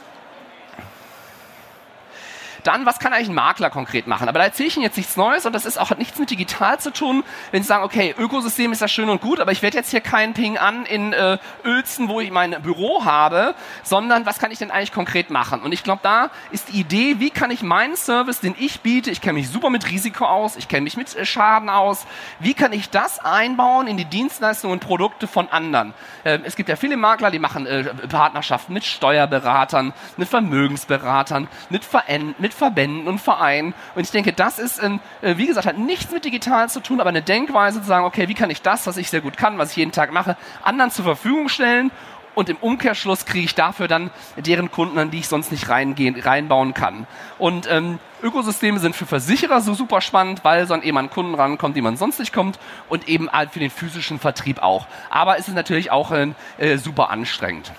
dann, 2.67 2.87
was 2.87 2.99
kann 2.99 3.13
eigentlich 3.13 3.29
ein 3.29 3.35
Makler 3.35 3.71
konkret 3.71 4.07
machen? 4.07 4.29
Aber 4.29 4.39
da 4.39 4.45
erzähle 4.47 4.69
ich 4.69 4.77
Ihnen 4.77 4.85
jetzt 4.85 4.97
nichts 4.97 5.17
Neues 5.17 5.47
und 5.47 5.53
das 5.53 5.67
ist 5.67 5.79
auch 5.79 5.91
hat 5.91 5.99
nichts 5.99 6.19
mit 6.19 6.31
digital 6.31 6.79
zu 6.81 6.93
tun. 6.93 7.25
Wenn 7.51 7.63
Sie 7.63 7.69
sagen, 7.69 7.85
okay, 7.85 8.15
Ökosystem 8.19 8.73
ist 8.73 8.81
ja 8.81 8.89
schön 8.89 9.09
und 9.09 9.21
gut, 9.21 9.41
aber 9.41 9.53
ich 9.53 9.63
werde 9.63 9.77
jetzt 9.77 9.91
hier 9.91 10.01
keinen 10.01 10.35
Ping 10.35 10.59
an 10.59 10.87
in 10.87 11.13
äh, 11.13 11.39
Uelzen, 11.65 12.09
wo 12.09 12.21
ich 12.21 12.31
mein 12.31 12.57
Büro 12.63 13.05
habe, 13.05 13.55
sondern 13.83 14.27
was 14.27 14.39
kann 14.39 14.51
ich 14.51 14.59
denn 14.59 14.71
eigentlich 14.71 14.93
konkret 14.93 15.31
machen? 15.31 15.61
Und 15.61 15.73
ich 15.73 15.85
glaube, 15.85 16.01
da 16.03 16.31
ist 16.51 16.69
die 16.69 16.81
Idee, 16.81 17.17
wie 17.19 17.31
kann 17.31 17.51
ich 17.51 17.63
meinen 17.63 17.97
Service, 17.97 18.41
den 18.41 18.55
ich 18.59 18.81
biete, 18.81 19.11
ich 19.11 19.21
kenne 19.21 19.35
mich 19.35 19.51
super 19.51 19.71
mit 19.71 19.89
Risiko 19.91 20.25
aus, 20.25 20.57
ich 20.57 20.69
kenne 20.69 20.83
mich 20.83 20.97
mit 20.97 21.15
äh, 21.15 21.25
Schaden 21.25 21.69
aus, 21.69 22.07
wie 22.39 22.55
kann 22.55 22.73
ich 22.73 22.91
das 22.91 23.19
einbauen 23.19 23.87
in 23.87 23.97
die 23.97 24.05
Dienstleistungen 24.05 24.75
und 24.75 24.81
Produkte 24.81 25.27
von 25.27 25.49
anderen? 25.49 25.95
Äh, 26.25 26.39
es 26.45 26.57
gibt 26.57 26.69
ja 26.69 26.77
viele 26.77 26.97
Makler, 26.97 27.31
die 27.31 27.39
machen 27.39 27.67
äh, 27.67 27.85
Partnerschaften 28.09 28.73
mit 28.73 28.85
Steuerberatern, 28.85 29.93
mit 30.17 30.29
Vermögensberatern, 30.29 31.49
mit, 31.69 31.85
Veränd 31.85 32.41
mit 32.41 32.52
mit 32.53 32.59
Verbänden 32.59 33.09
und 33.09 33.21
Vereinen. 33.21 33.75
Und 33.95 34.03
ich 34.03 34.11
denke, 34.11 34.33
das 34.33 34.59
ist, 34.59 34.79
in, 34.79 35.01
äh, 35.23 35.37
wie 35.37 35.47
gesagt, 35.47 35.67
hat 35.67 35.79
nichts 35.79 36.13
mit 36.13 36.25
digital 36.25 36.69
zu 36.69 36.81
tun, 36.81 37.01
aber 37.01 37.09
eine 37.09 37.23
Denkweise 37.23 37.81
zu 37.81 37.87
sagen, 37.87 38.05
okay, 38.05 38.29
wie 38.29 38.35
kann 38.35 38.51
ich 38.51 38.63
das, 38.63 38.87
was 38.87 38.97
ich 38.97 39.11
sehr 39.11 39.21
gut 39.21 39.37
kann, 39.37 39.59
was 39.59 39.71
ich 39.71 39.77
jeden 39.77 39.93
Tag 39.93 40.13
mache, 40.13 40.37
anderen 40.63 40.91
zur 40.91 41.05
Verfügung 41.05 41.49
stellen 41.49 41.91
und 42.35 42.49
im 42.49 42.57
Umkehrschluss 42.57 43.27
kriege 43.27 43.45
ich 43.45 43.55
dafür 43.55 43.89
dann 43.89 44.11
deren 44.37 44.71
Kunden, 44.71 44.99
an 44.99 45.11
die 45.11 45.19
ich 45.19 45.29
sonst 45.29 45.53
nicht 45.53 45.69
reingehen, 45.69 46.19
reinbauen 46.19 46.73
kann. 46.73 47.07
Und 47.39 47.71
ähm, 47.71 47.99
Ökosysteme 48.23 48.79
sind 48.79 48.97
für 48.97 49.05
Versicherer 49.05 49.61
so 49.61 49.75
super 49.75 50.01
spannend, 50.01 50.43
weil 50.43 50.67
so 50.67 50.75
eben 50.77 50.97
an 50.97 51.11
Kunden 51.11 51.35
rankommt, 51.35 51.77
die 51.77 51.83
man 51.83 51.99
sonst 51.99 52.21
nicht 52.21 52.33
kommt 52.33 52.59
und 52.89 53.07
eben 53.07 53.31
halt 53.31 53.51
für 53.51 53.59
den 53.59 53.71
physischen 53.71 54.19
Vertrieb 54.19 54.63
auch. 54.63 54.87
Aber 55.11 55.39
es 55.39 55.49
ist 55.49 55.55
natürlich 55.55 55.91
auch 55.91 56.11
äh, 56.11 56.79
super 56.79 57.11
anstrengend. 57.11 57.73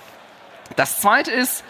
Das 0.75 0.99
zweite 1.01 1.31
ist, 1.31 1.63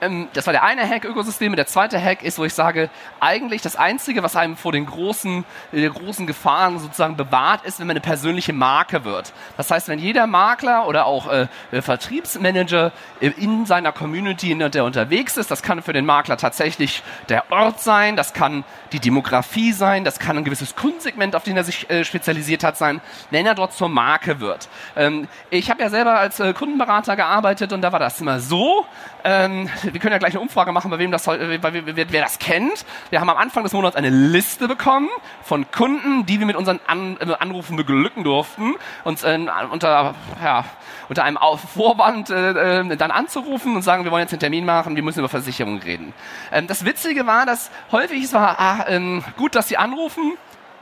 ähm, 0.00 0.28
das 0.32 0.46
war 0.46 0.52
der 0.52 0.62
eine 0.62 0.88
Hack 0.88 1.04
Ökosysteme. 1.04 1.56
Der 1.56 1.66
zweite 1.66 2.02
Hack 2.02 2.22
ist, 2.22 2.38
wo 2.38 2.44
ich 2.44 2.54
sage, 2.54 2.90
eigentlich 3.20 3.62
das 3.62 3.76
Einzige, 3.76 4.22
was 4.22 4.36
einem 4.36 4.56
vor 4.56 4.72
den 4.72 4.86
großen, 4.86 5.44
äh, 5.72 5.88
großen 5.88 6.26
Gefahren 6.26 6.78
sozusagen 6.78 7.16
bewahrt, 7.16 7.64
ist, 7.64 7.80
wenn 7.80 7.86
man 7.86 7.94
eine 7.94 8.00
persönliche 8.00 8.52
Marke 8.52 9.04
wird. 9.04 9.32
Das 9.56 9.70
heißt, 9.70 9.88
wenn 9.88 9.98
jeder 9.98 10.26
Makler 10.26 10.86
oder 10.86 11.06
auch 11.06 11.30
äh, 11.30 11.48
Vertriebsmanager 11.72 12.92
äh, 13.20 13.30
in 13.36 13.66
seiner 13.66 13.92
Community, 13.92 14.52
in 14.52 14.58
der 14.58 14.84
unterwegs 14.84 15.36
ist, 15.36 15.50
das 15.50 15.62
kann 15.62 15.82
für 15.82 15.92
den 15.92 16.06
Makler 16.06 16.36
tatsächlich 16.36 17.02
der 17.28 17.50
Ort 17.50 17.80
sein, 17.80 18.16
das 18.16 18.32
kann 18.32 18.64
die 18.92 19.00
Demografie 19.00 19.72
sein, 19.72 20.04
das 20.04 20.18
kann 20.18 20.38
ein 20.38 20.44
gewisses 20.44 20.76
Kundensegment, 20.76 21.34
auf 21.34 21.44
den 21.44 21.56
er 21.56 21.64
sich 21.64 21.90
äh, 21.90 22.04
spezialisiert 22.04 22.64
hat, 22.64 22.76
sein, 22.76 23.00
wenn 23.30 23.46
er 23.46 23.54
dort 23.54 23.72
zur 23.72 23.88
Marke 23.88 24.40
wird. 24.40 24.68
Ähm, 24.96 25.28
ich 25.50 25.70
habe 25.70 25.82
ja 25.82 25.90
selber 25.90 26.18
als 26.18 26.40
äh, 26.40 26.52
Kundenberater 26.52 27.16
gearbeitet 27.16 27.72
und 27.72 27.82
da 27.82 27.92
war 27.92 27.98
das 27.98 28.20
immer 28.20 28.40
so, 28.40 28.86
ähm, 29.24 29.68
wir 29.92 30.00
können 30.00 30.12
ja 30.12 30.18
gleich 30.18 30.34
eine 30.34 30.40
Umfrage 30.40 30.72
machen, 30.72 30.90
bei 30.90 30.98
wem 30.98 31.10
das, 31.10 31.24
bei 31.24 31.38
wer, 31.60 31.96
wer, 32.12 32.22
das 32.22 32.38
kennt. 32.38 32.84
Wir 33.10 33.20
haben 33.20 33.30
am 33.30 33.36
Anfang 33.36 33.62
des 33.62 33.72
Monats 33.72 33.96
eine 33.96 34.10
Liste 34.10 34.68
bekommen 34.68 35.08
von 35.42 35.70
Kunden, 35.70 36.26
die 36.26 36.38
wir 36.38 36.46
mit 36.46 36.56
unseren 36.56 36.80
An 36.86 37.16
äh, 37.20 37.32
Anrufen 37.38 37.76
beglücken 37.76 38.24
durften, 38.24 38.74
uns 39.04 39.22
äh, 39.22 39.38
unter, 39.70 40.14
ja, 40.42 40.64
unter 41.08 41.24
einem 41.24 41.38
Vorwand 41.74 42.30
äh, 42.30 42.80
äh, 42.80 42.96
dann 42.96 43.10
anzurufen 43.10 43.76
und 43.76 43.82
sagen, 43.82 44.04
wir 44.04 44.10
wollen 44.10 44.22
jetzt 44.22 44.32
einen 44.32 44.40
Termin 44.40 44.64
machen, 44.64 44.96
wir 44.96 45.02
müssen 45.02 45.20
über 45.20 45.28
Versicherungen 45.28 45.80
reden. 45.80 46.12
Ähm, 46.52 46.66
das 46.66 46.84
Witzige 46.84 47.26
war, 47.26 47.46
dass 47.46 47.70
häufig 47.92 48.24
es 48.24 48.32
war, 48.32 48.58
ah, 48.58 48.84
ähm, 48.88 49.24
gut, 49.36 49.54
dass 49.54 49.68
Sie 49.68 49.76
anrufen, 49.76 50.36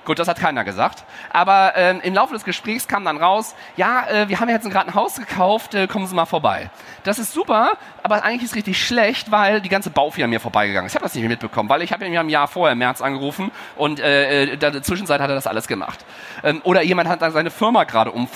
Gut, 0.06 0.20
das 0.20 0.28
hat 0.28 0.38
keiner 0.38 0.62
gesagt. 0.62 1.04
Aber 1.30 1.72
ähm, 1.74 2.00
im 2.00 2.14
Laufe 2.14 2.32
des 2.32 2.44
Gesprächs 2.44 2.86
kam 2.86 3.04
dann 3.04 3.16
raus, 3.16 3.56
ja, 3.76 4.06
äh, 4.06 4.28
wir 4.28 4.38
haben 4.38 4.48
jetzt 4.48 4.70
gerade 4.70 4.88
ein 4.88 4.94
Haus 4.94 5.16
gekauft, 5.16 5.74
äh, 5.74 5.88
kommen 5.88 6.06
Sie 6.06 6.14
mal 6.14 6.26
vorbei. 6.26 6.70
Das 7.02 7.18
ist 7.18 7.32
super, 7.32 7.72
aber 8.04 8.22
eigentlich 8.22 8.44
ist 8.44 8.50
es 8.50 8.56
richtig 8.56 8.80
schlecht, 8.80 9.32
weil 9.32 9.60
die 9.60 9.68
ganze 9.68 9.90
Baufirma 9.90 10.28
mir 10.28 10.38
vorbeigegangen 10.38 10.86
ist. 10.86 10.92
Ich 10.92 10.96
habe 10.96 11.04
das 11.04 11.14
nicht 11.16 11.26
mitbekommen, 11.26 11.68
weil 11.68 11.82
ich 11.82 11.92
habe 11.92 12.06
ihn 12.06 12.12
ja 12.12 12.20
im 12.20 12.28
Jahr 12.28 12.46
vorher, 12.46 12.74
im 12.74 12.78
März, 12.78 13.02
angerufen 13.02 13.50
und 13.74 13.98
äh, 13.98 14.44
äh 14.44 14.52
in 14.52 14.60
der 14.60 14.80
Zwischenzeit 14.82 15.20
hat 15.20 15.28
er 15.28 15.34
das 15.34 15.48
alles 15.48 15.66
gemacht. 15.66 16.04
Ähm, 16.44 16.60
oder 16.62 16.82
jemand 16.82 17.08
hat 17.08 17.20
dann 17.20 17.32
seine 17.32 17.50
Firma 17.50 17.82
gerade 17.82 18.12
um, 18.12 18.28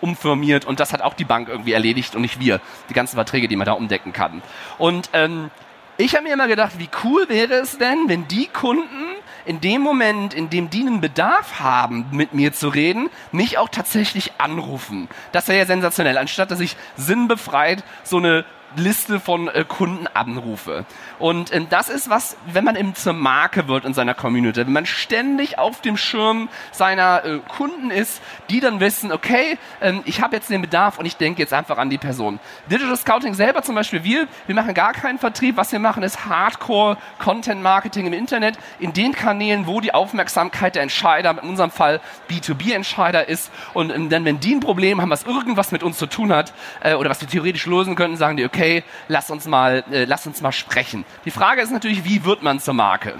umfirmiert 0.00 0.64
und 0.64 0.78
das 0.78 0.92
hat 0.92 1.02
auch 1.02 1.14
die 1.14 1.24
Bank 1.24 1.48
irgendwie 1.48 1.72
erledigt 1.72 2.14
und 2.14 2.22
nicht 2.22 2.38
wir. 2.38 2.60
Die 2.88 2.94
ganzen 2.94 3.16
Verträge, 3.16 3.48
die 3.48 3.56
man 3.56 3.66
da 3.66 3.72
umdecken 3.72 4.12
kann. 4.12 4.42
Und 4.78 5.10
ähm, 5.12 5.50
ich 5.98 6.14
habe 6.14 6.24
mir 6.24 6.34
immer 6.34 6.48
gedacht, 6.48 6.78
wie 6.78 6.88
cool 7.04 7.28
wäre 7.28 7.54
es 7.54 7.78
denn, 7.78 8.08
wenn 8.08 8.28
die 8.28 8.46
Kunden 8.46 9.16
in 9.46 9.60
dem 9.60 9.80
Moment, 9.80 10.34
in 10.34 10.50
dem 10.50 10.68
die 10.68 10.80
einen 10.80 11.00
Bedarf 11.00 11.60
haben, 11.60 12.06
mit 12.10 12.34
mir 12.34 12.52
zu 12.52 12.68
reden, 12.68 13.08
mich 13.32 13.58
auch 13.58 13.68
tatsächlich 13.68 14.32
anrufen. 14.38 15.08
Das 15.32 15.48
wäre 15.48 15.58
ja 15.58 15.66
sensationell, 15.66 16.18
anstatt 16.18 16.50
dass 16.50 16.60
ich 16.60 16.76
sinnbefreit 16.96 17.82
so 18.02 18.18
eine 18.18 18.44
Liste 18.74 19.20
von 19.20 19.48
äh, 19.48 19.64
Kunden 19.66 20.06
anrufe. 20.12 20.84
Und 21.18 21.54
ähm, 21.54 21.68
das 21.70 21.88
ist 21.88 22.10
was, 22.10 22.36
wenn 22.52 22.64
man 22.64 22.76
eben 22.76 22.94
zur 22.94 23.12
Marke 23.12 23.68
wird 23.68 23.84
in 23.84 23.94
seiner 23.94 24.14
Community, 24.14 24.60
wenn 24.60 24.72
man 24.72 24.86
ständig 24.86 25.58
auf 25.58 25.80
dem 25.80 25.96
Schirm 25.96 26.48
seiner 26.72 27.24
äh, 27.24 27.38
Kunden 27.48 27.90
ist, 27.90 28.20
die 28.50 28.60
dann 28.60 28.80
wissen, 28.80 29.12
okay, 29.12 29.58
ähm, 29.80 30.02
ich 30.04 30.20
habe 30.20 30.36
jetzt 30.36 30.50
den 30.50 30.60
Bedarf 30.60 30.98
und 30.98 31.06
ich 31.06 31.16
denke 31.16 31.40
jetzt 31.40 31.52
einfach 31.52 31.78
an 31.78 31.90
die 31.90 31.98
Person. 31.98 32.38
Digital 32.70 32.96
Scouting 32.96 33.34
selber 33.34 33.62
zum 33.62 33.74
Beispiel, 33.74 34.04
wir, 34.04 34.26
wir 34.46 34.54
machen 34.54 34.74
gar 34.74 34.92
keinen 34.92 35.18
Vertrieb. 35.18 35.56
Was 35.56 35.72
wir 35.72 35.78
machen, 35.78 36.02
ist 36.02 36.26
Hardcore 36.26 36.96
Content 37.18 37.62
Marketing 37.62 38.06
im 38.06 38.12
Internet, 38.12 38.58
in 38.78 38.92
den 38.92 39.12
Kanälen, 39.12 39.66
wo 39.66 39.80
die 39.80 39.94
Aufmerksamkeit 39.94 40.74
der 40.74 40.82
Entscheider, 40.82 41.30
in 41.30 41.48
unserem 41.48 41.70
Fall 41.70 42.00
B2B-Entscheider 42.28 43.28
ist. 43.28 43.50
Und 43.74 43.90
ähm, 43.90 44.10
dann, 44.10 44.24
wenn 44.24 44.40
die 44.40 44.54
ein 44.54 44.60
Problem 44.60 45.00
haben, 45.00 45.10
was 45.10 45.24
irgendwas 45.24 45.72
mit 45.72 45.82
uns 45.82 45.98
zu 45.98 46.06
tun 46.06 46.32
hat, 46.32 46.52
äh, 46.80 46.94
oder 46.94 47.10
was 47.10 47.20
wir 47.20 47.28
theoretisch 47.28 47.66
lösen 47.66 47.94
könnten, 47.94 48.16
sagen 48.16 48.36
die, 48.36 48.44
okay, 48.44 48.55
okay, 48.56 48.84
lass 49.08 49.30
uns 49.30 49.46
mal, 49.46 49.84
äh, 49.90 50.04
lass 50.04 50.26
uns 50.26 50.40
mal 50.40 50.52
sprechen. 50.52 51.04
Die 51.26 51.30
Frage 51.30 51.60
ist 51.60 51.70
natürlich, 51.70 52.04
wie 52.04 52.24
wird 52.24 52.42
man 52.42 52.58
zur 52.58 52.72
Marke? 52.72 53.14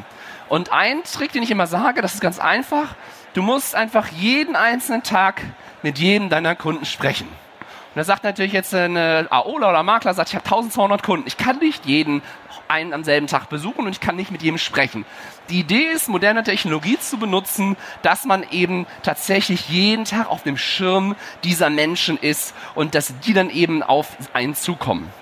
Und 0.48 0.72
ein 0.72 1.02
Trick, 1.04 1.32
den 1.32 1.42
ich 1.42 1.50
immer 1.50 1.66
sage, 1.66 2.00
das 2.00 2.14
ist 2.14 2.20
ganz 2.20 2.38
einfach. 2.38 2.94
Du 3.34 3.42
musst 3.42 3.74
einfach 3.74 4.08
jeden 4.08 4.56
einzelnen 4.56 5.02
Tag 5.02 5.42
mit 5.82 5.98
jedem 5.98 6.30
deiner 6.30 6.54
Kunden 6.54 6.86
sprechen. 6.86 7.26
Und 7.28 8.00
da 8.00 8.04
sagt 8.04 8.24
natürlich 8.24 8.52
jetzt 8.52 8.74
eine 8.74 9.26
AOLA 9.28 9.70
oder 9.70 9.82
Makler, 9.82 10.14
sagt, 10.14 10.30
ich 10.30 10.34
habe 10.36 10.44
1200 10.44 11.02
Kunden. 11.02 11.26
Ich 11.26 11.36
kann 11.36 11.58
nicht 11.58 11.84
jeden 11.84 12.22
einen 12.68 12.94
am 12.94 13.04
selben 13.04 13.26
Tag 13.26 13.48
besuchen 13.48 13.86
und 13.86 13.92
ich 13.92 14.00
kann 14.00 14.16
nicht 14.16 14.30
mit 14.30 14.42
jedem 14.42 14.58
sprechen. 14.58 15.04
Die 15.50 15.60
Idee 15.60 15.88
ist, 15.92 16.08
moderne 16.08 16.42
Technologie 16.44 16.98
zu 16.98 17.18
benutzen, 17.18 17.76
dass 18.02 18.24
man 18.24 18.44
eben 18.50 18.86
tatsächlich 19.02 19.68
jeden 19.68 20.04
Tag 20.04 20.30
auf 20.30 20.42
dem 20.42 20.56
Schirm 20.56 21.14
dieser 21.44 21.70
Menschen 21.70 22.16
ist 22.18 22.54
und 22.74 22.94
dass 22.94 23.18
die 23.20 23.34
dann 23.34 23.50
eben 23.50 23.82
auf 23.82 24.16
einen 24.32 24.54
zukommen. 24.54 25.12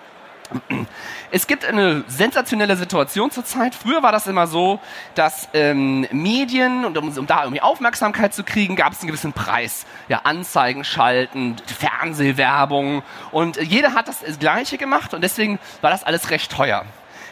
Es 1.30 1.46
gibt 1.46 1.64
eine 1.64 2.04
sensationelle 2.06 2.76
Situation 2.76 3.30
zurzeit. 3.30 3.74
Früher 3.74 4.02
war 4.02 4.12
das 4.12 4.26
immer 4.26 4.46
so, 4.46 4.80
dass 5.14 5.48
ähm, 5.52 6.06
Medien, 6.12 6.84
und 6.84 6.96
um, 6.96 7.16
um, 7.16 7.26
da 7.26 7.42
irgendwie 7.42 7.60
Aufmerksamkeit 7.60 8.34
zu 8.34 8.44
kriegen, 8.44 8.76
gab 8.76 8.92
es 8.92 9.00
einen 9.00 9.08
gewissen 9.08 9.32
Preis. 9.32 9.86
Ja, 10.08 10.20
Anzeigen 10.24 10.84
schalten, 10.84 11.56
Fernsehwerbung. 11.66 13.02
Und 13.32 13.56
jeder 13.56 13.94
hat 13.94 14.08
das, 14.08 14.20
das 14.20 14.38
Gleiche 14.38 14.78
gemacht 14.78 15.14
und 15.14 15.22
deswegen 15.22 15.58
war 15.80 15.90
das 15.90 16.04
alles 16.04 16.30
recht 16.30 16.52
teuer. 16.52 16.84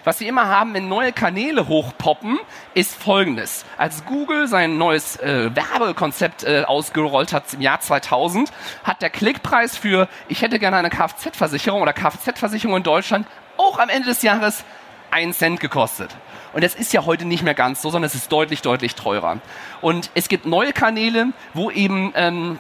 Was 0.04 0.18
wir 0.18 0.28
immer 0.28 0.49
haben, 0.49 0.75
wenn 0.75 0.88
neue 0.88 1.12
Kanäle 1.12 1.68
hochpoppen, 1.68 2.40
ist 2.75 3.00
folgendes. 3.00 3.64
Als 3.78 4.04
Google 4.04 4.49
sein 4.49 4.76
neues 4.76 5.16
äh, 5.16 5.54
Werbekonzept 5.54 6.42
äh, 6.42 6.64
ausgerollt 6.66 7.32
hat 7.32 7.54
im 7.54 7.61
Jahr 7.61 7.80
2000, 7.80 8.52
hat 8.82 9.00
der 9.00 9.11
Klickpreis 9.11 9.76
für 9.76 10.09
ich 10.28 10.42
hätte 10.42 10.59
gerne 10.59 10.76
eine 10.76 10.90
Kfz-Versicherung 10.90 11.82
oder 11.82 11.92
Kfz-Versicherung 11.92 12.78
in 12.78 12.82
Deutschland 12.82 13.28
auch 13.59 13.78
am 13.78 13.88
Ende 13.88 14.09
des 14.09 14.23
Jahres 14.23 14.64
einen 15.12 15.32
Cent 15.32 15.61
gekostet. 15.61 16.11
Und 16.52 16.64
das 16.64 16.75
ist 16.75 16.92
ja 16.92 17.04
heute 17.06 17.25
nicht 17.25 17.44
mehr 17.44 17.54
ganz 17.54 17.80
so, 17.80 17.90
sondern 17.90 18.09
es 18.09 18.16
ist 18.16 18.32
deutlich, 18.32 18.61
deutlich 18.61 18.97
teurer. 18.97 19.38
Und 19.80 20.11
es 20.14 20.28
gibt 20.28 20.47
neue 20.47 20.73
Kanäle, 20.73 21.28
wo 21.54 21.71
eben 21.71 22.12
ähm, 22.16 22.59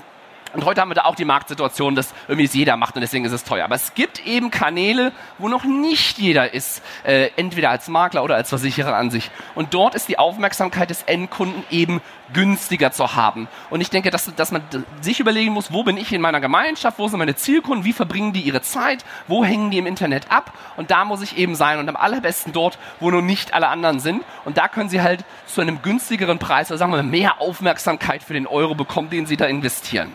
und 0.52 0.64
heute 0.64 0.80
haben 0.80 0.90
wir 0.90 0.94
da 0.94 1.04
auch 1.04 1.14
die 1.14 1.24
Marktsituation, 1.24 1.94
dass 1.94 2.12
irgendwie 2.28 2.44
es 2.44 2.54
jeder 2.54 2.76
macht 2.76 2.94
und 2.94 3.00
deswegen 3.00 3.24
ist 3.24 3.32
es 3.32 3.44
teuer. 3.44 3.64
Aber 3.64 3.74
es 3.74 3.94
gibt 3.94 4.26
eben 4.26 4.50
Kanäle, 4.50 5.12
wo 5.38 5.48
noch 5.48 5.64
nicht 5.64 6.18
jeder 6.18 6.52
ist, 6.52 6.82
äh, 7.04 7.30
entweder 7.36 7.70
als 7.70 7.88
Makler 7.88 8.22
oder 8.22 8.36
als 8.36 8.48
Versicherer 8.48 8.96
an 8.96 9.10
sich. 9.10 9.30
Und 9.54 9.74
dort 9.74 9.94
ist 9.94 10.08
die 10.08 10.18
Aufmerksamkeit 10.18 10.90
des 10.90 11.02
Endkunden 11.04 11.64
eben 11.70 12.00
günstiger 12.32 12.92
zu 12.92 13.14
haben. 13.14 13.48
Und 13.70 13.80
ich 13.80 13.90
denke, 13.90 14.10
dass, 14.10 14.34
dass 14.34 14.52
man 14.52 14.62
sich 15.00 15.20
überlegen 15.20 15.52
muss, 15.52 15.72
wo 15.72 15.84
bin 15.84 15.96
ich 15.96 16.12
in 16.12 16.20
meiner 16.20 16.40
Gemeinschaft, 16.40 16.98
wo 16.98 17.08
sind 17.08 17.18
meine 17.18 17.34
Zielkunden, 17.34 17.84
wie 17.84 17.92
verbringen 17.92 18.32
die 18.32 18.40
ihre 18.40 18.62
Zeit, 18.62 19.04
wo 19.28 19.44
hängen 19.44 19.70
die 19.70 19.78
im 19.78 19.86
Internet 19.86 20.30
ab. 20.30 20.52
Und 20.76 20.90
da 20.90 21.04
muss 21.04 21.22
ich 21.22 21.36
eben 21.36 21.54
sein 21.54 21.78
und 21.78 21.88
am 21.88 21.96
allerbesten 21.96 22.52
dort, 22.52 22.78
wo 23.00 23.10
noch 23.10 23.22
nicht 23.22 23.54
alle 23.54 23.68
anderen 23.68 24.00
sind. 24.00 24.22
Und 24.44 24.58
da 24.58 24.68
können 24.68 24.88
sie 24.88 25.02
halt 25.02 25.24
zu 25.46 25.60
einem 25.60 25.82
günstigeren 25.82 26.38
Preis, 26.38 26.70
oder 26.70 26.78
sagen 26.78 26.92
wir 26.92 27.02
mehr 27.02 27.40
Aufmerksamkeit 27.40 28.22
für 28.22 28.34
den 28.34 28.46
Euro 28.46 28.74
bekommen, 28.74 29.10
den 29.10 29.26
sie 29.26 29.36
da 29.36 29.46
investieren. 29.46 30.12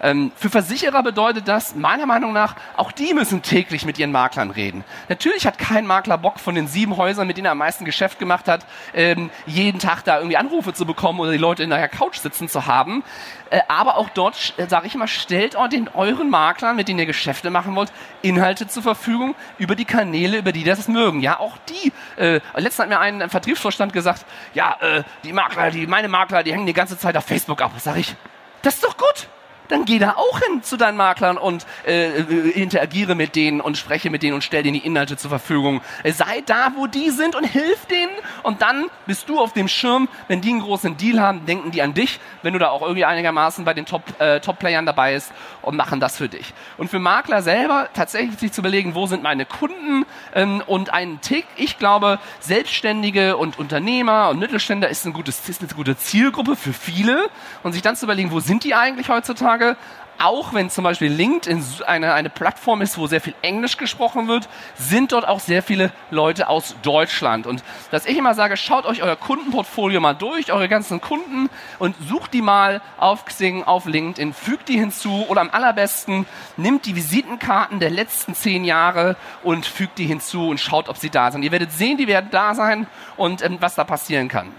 Ähm, 0.00 0.32
für 0.34 0.50
Versicherer 0.50 1.02
bedeutet 1.02 1.46
das 1.48 1.74
meiner 1.74 2.06
Meinung 2.06 2.32
nach, 2.32 2.56
auch 2.76 2.92
die 2.92 3.14
müssen 3.14 3.42
täglich 3.42 3.84
mit 3.84 3.98
ihren 3.98 4.12
Maklern 4.12 4.50
reden. 4.50 4.84
Natürlich 5.08 5.46
hat 5.46 5.58
kein 5.58 5.86
Makler 5.86 6.18
Bock 6.18 6.40
von 6.40 6.54
den 6.54 6.66
sieben 6.66 6.96
Häusern, 6.96 7.26
mit 7.26 7.36
denen 7.36 7.46
er 7.46 7.52
am 7.52 7.58
meisten 7.58 7.84
Geschäft 7.84 8.18
gemacht 8.18 8.48
hat, 8.48 8.64
ähm, 8.94 9.30
jeden 9.46 9.78
Tag 9.78 10.04
da 10.04 10.18
irgendwie 10.18 10.36
Anrufe 10.36 10.72
zu 10.72 10.86
bekommen 10.86 11.20
oder 11.20 11.32
die 11.32 11.38
Leute 11.38 11.62
in 11.62 11.70
der 11.70 11.88
Couch 11.88 12.18
sitzen 12.18 12.48
zu 12.48 12.66
haben. 12.66 13.04
Äh, 13.50 13.60
aber 13.68 13.96
auch 13.96 14.08
dort, 14.10 14.54
äh, 14.56 14.66
sage 14.66 14.86
ich 14.86 14.94
immer, 14.94 15.08
stellt 15.08 15.56
den 15.72 15.88
euren 15.88 16.30
Maklern, 16.30 16.76
mit 16.76 16.88
denen 16.88 17.00
ihr 17.00 17.06
Geschäfte 17.06 17.50
machen 17.50 17.74
wollt, 17.76 17.92
Inhalte 18.22 18.66
zur 18.66 18.82
Verfügung 18.82 19.34
über 19.58 19.74
die 19.74 19.84
Kanäle, 19.84 20.38
über 20.38 20.52
die 20.52 20.64
das 20.64 20.88
mögen. 20.88 21.20
Ja, 21.20 21.38
auch 21.38 21.56
die. 21.68 21.92
Äh, 22.16 22.40
letztens 22.54 22.78
hat 22.78 22.88
mir 22.88 23.00
ein 23.00 23.28
Vertriebsvorstand 23.28 23.92
gesagt, 23.92 24.24
ja, 24.54 24.76
äh, 24.80 25.02
die 25.24 25.32
Makler, 25.32 25.70
die 25.70 25.86
meine 25.86 26.08
Makler, 26.08 26.42
die 26.42 26.52
hängen 26.52 26.66
die 26.66 26.72
ganze 26.72 26.96
Zeit 26.96 27.16
auf 27.16 27.24
Facebook 27.24 27.60
ab. 27.60 27.72
Sag 27.78 27.96
ich, 27.96 28.14
das 28.62 28.74
ist 28.74 28.84
doch 28.84 28.96
gut 28.96 29.28
dann 29.70 29.84
geh 29.84 29.98
da 29.98 30.14
auch 30.16 30.40
hin 30.40 30.62
zu 30.62 30.76
deinen 30.76 30.96
Maklern 30.96 31.38
und 31.38 31.66
äh, 31.86 32.08
äh, 32.08 32.50
interagiere 32.50 33.14
mit 33.14 33.36
denen 33.36 33.60
und 33.60 33.78
spreche 33.78 34.10
mit 34.10 34.22
denen 34.22 34.34
und 34.34 34.42
stell 34.42 34.62
denen 34.62 34.80
die 34.80 34.86
Inhalte 34.86 35.16
zur 35.16 35.30
Verfügung. 35.30 35.80
Sei 36.04 36.42
da, 36.46 36.72
wo 36.76 36.86
die 36.86 37.10
sind 37.10 37.34
und 37.36 37.44
hilf 37.44 37.86
denen 37.86 38.12
und 38.42 38.62
dann 38.62 38.86
bist 39.06 39.28
du 39.28 39.38
auf 39.40 39.52
dem 39.52 39.68
Schirm. 39.68 40.08
Wenn 40.28 40.40
die 40.40 40.50
einen 40.50 40.62
großen 40.62 40.96
Deal 40.96 41.20
haben, 41.20 41.46
denken 41.46 41.70
die 41.70 41.82
an 41.82 41.94
dich, 41.94 42.20
wenn 42.42 42.52
du 42.52 42.58
da 42.58 42.70
auch 42.70 42.82
irgendwie 42.82 43.04
einigermaßen 43.04 43.64
bei 43.64 43.74
den 43.74 43.86
Top, 43.86 44.02
äh, 44.18 44.40
Top-Playern 44.40 44.86
dabei 44.86 45.20
bist 45.20 45.32
und 45.62 45.76
machen 45.76 46.00
das 46.00 46.16
für 46.16 46.28
dich. 46.28 46.52
Und 46.78 46.88
für 46.88 46.98
Makler 46.98 47.42
selber 47.42 47.88
tatsächlich 47.92 48.38
sich 48.38 48.52
zu 48.52 48.62
überlegen, 48.62 48.94
wo 48.94 49.06
sind 49.06 49.22
meine 49.22 49.44
Kunden 49.44 50.06
ähm, 50.34 50.62
und 50.66 50.92
einen 50.92 51.20
Tick. 51.20 51.46
Ich 51.56 51.78
glaube, 51.78 52.18
Selbstständige 52.40 53.36
und 53.36 53.58
Unternehmer 53.58 54.30
und 54.30 54.38
Mittelständler 54.38 54.88
ist, 54.88 55.04
ein 55.04 55.12
gutes, 55.12 55.48
ist 55.48 55.62
eine 55.62 55.70
gute 55.72 55.96
Zielgruppe 55.96 56.56
für 56.56 56.72
viele 56.72 57.28
und 57.62 57.72
sich 57.72 57.82
dann 57.82 57.96
zu 57.96 58.06
überlegen, 58.06 58.30
wo 58.30 58.40
sind 58.40 58.64
die 58.64 58.74
eigentlich 58.74 59.08
heutzutage? 59.08 59.59
Sage, 59.60 59.76
auch 60.18 60.52
wenn 60.52 60.68
zum 60.68 60.84
Beispiel 60.84 61.10
LinkedIn 61.10 61.64
eine, 61.86 62.12
eine 62.12 62.28
Plattform 62.28 62.82
ist, 62.82 62.98
wo 62.98 63.06
sehr 63.06 63.22
viel 63.22 63.34
Englisch 63.40 63.78
gesprochen 63.78 64.28
wird, 64.28 64.50
sind 64.76 65.12
dort 65.12 65.26
auch 65.26 65.40
sehr 65.40 65.62
viele 65.62 65.90
Leute 66.10 66.50
aus 66.50 66.76
Deutschland. 66.82 67.46
Und 67.46 67.64
dass 67.90 68.04
ich 68.04 68.18
immer 68.18 68.34
sage, 68.34 68.58
schaut 68.58 68.84
euch 68.84 69.02
euer 69.02 69.16
Kundenportfolio 69.16 69.98
mal 69.98 70.12
durch, 70.12 70.52
eure 70.52 70.68
ganzen 70.68 71.00
Kunden 71.00 71.48
und 71.78 71.96
sucht 72.06 72.34
die 72.34 72.42
mal 72.42 72.82
auf 72.98 73.24
Xing, 73.24 73.64
auf 73.64 73.86
LinkedIn, 73.86 74.34
fügt 74.34 74.68
die 74.68 74.78
hinzu 74.78 75.24
oder 75.28 75.40
am 75.40 75.48
allerbesten 75.50 76.26
nimmt 76.58 76.84
die 76.84 76.96
Visitenkarten 76.96 77.80
der 77.80 77.90
letzten 77.90 78.34
zehn 78.34 78.66
Jahre 78.66 79.16
und 79.42 79.64
fügt 79.64 79.96
die 79.96 80.06
hinzu 80.06 80.50
und 80.50 80.60
schaut, 80.60 80.90
ob 80.90 80.98
sie 80.98 81.08
da 81.08 81.30
sind. 81.30 81.44
Ihr 81.44 81.52
werdet 81.52 81.72
sehen, 81.72 81.96
die 81.96 82.08
werden 82.08 82.28
da 82.30 82.54
sein 82.54 82.86
und 83.16 83.42
ähm, 83.42 83.56
was 83.60 83.74
da 83.74 83.84
passieren 83.84 84.28
kann. 84.28 84.52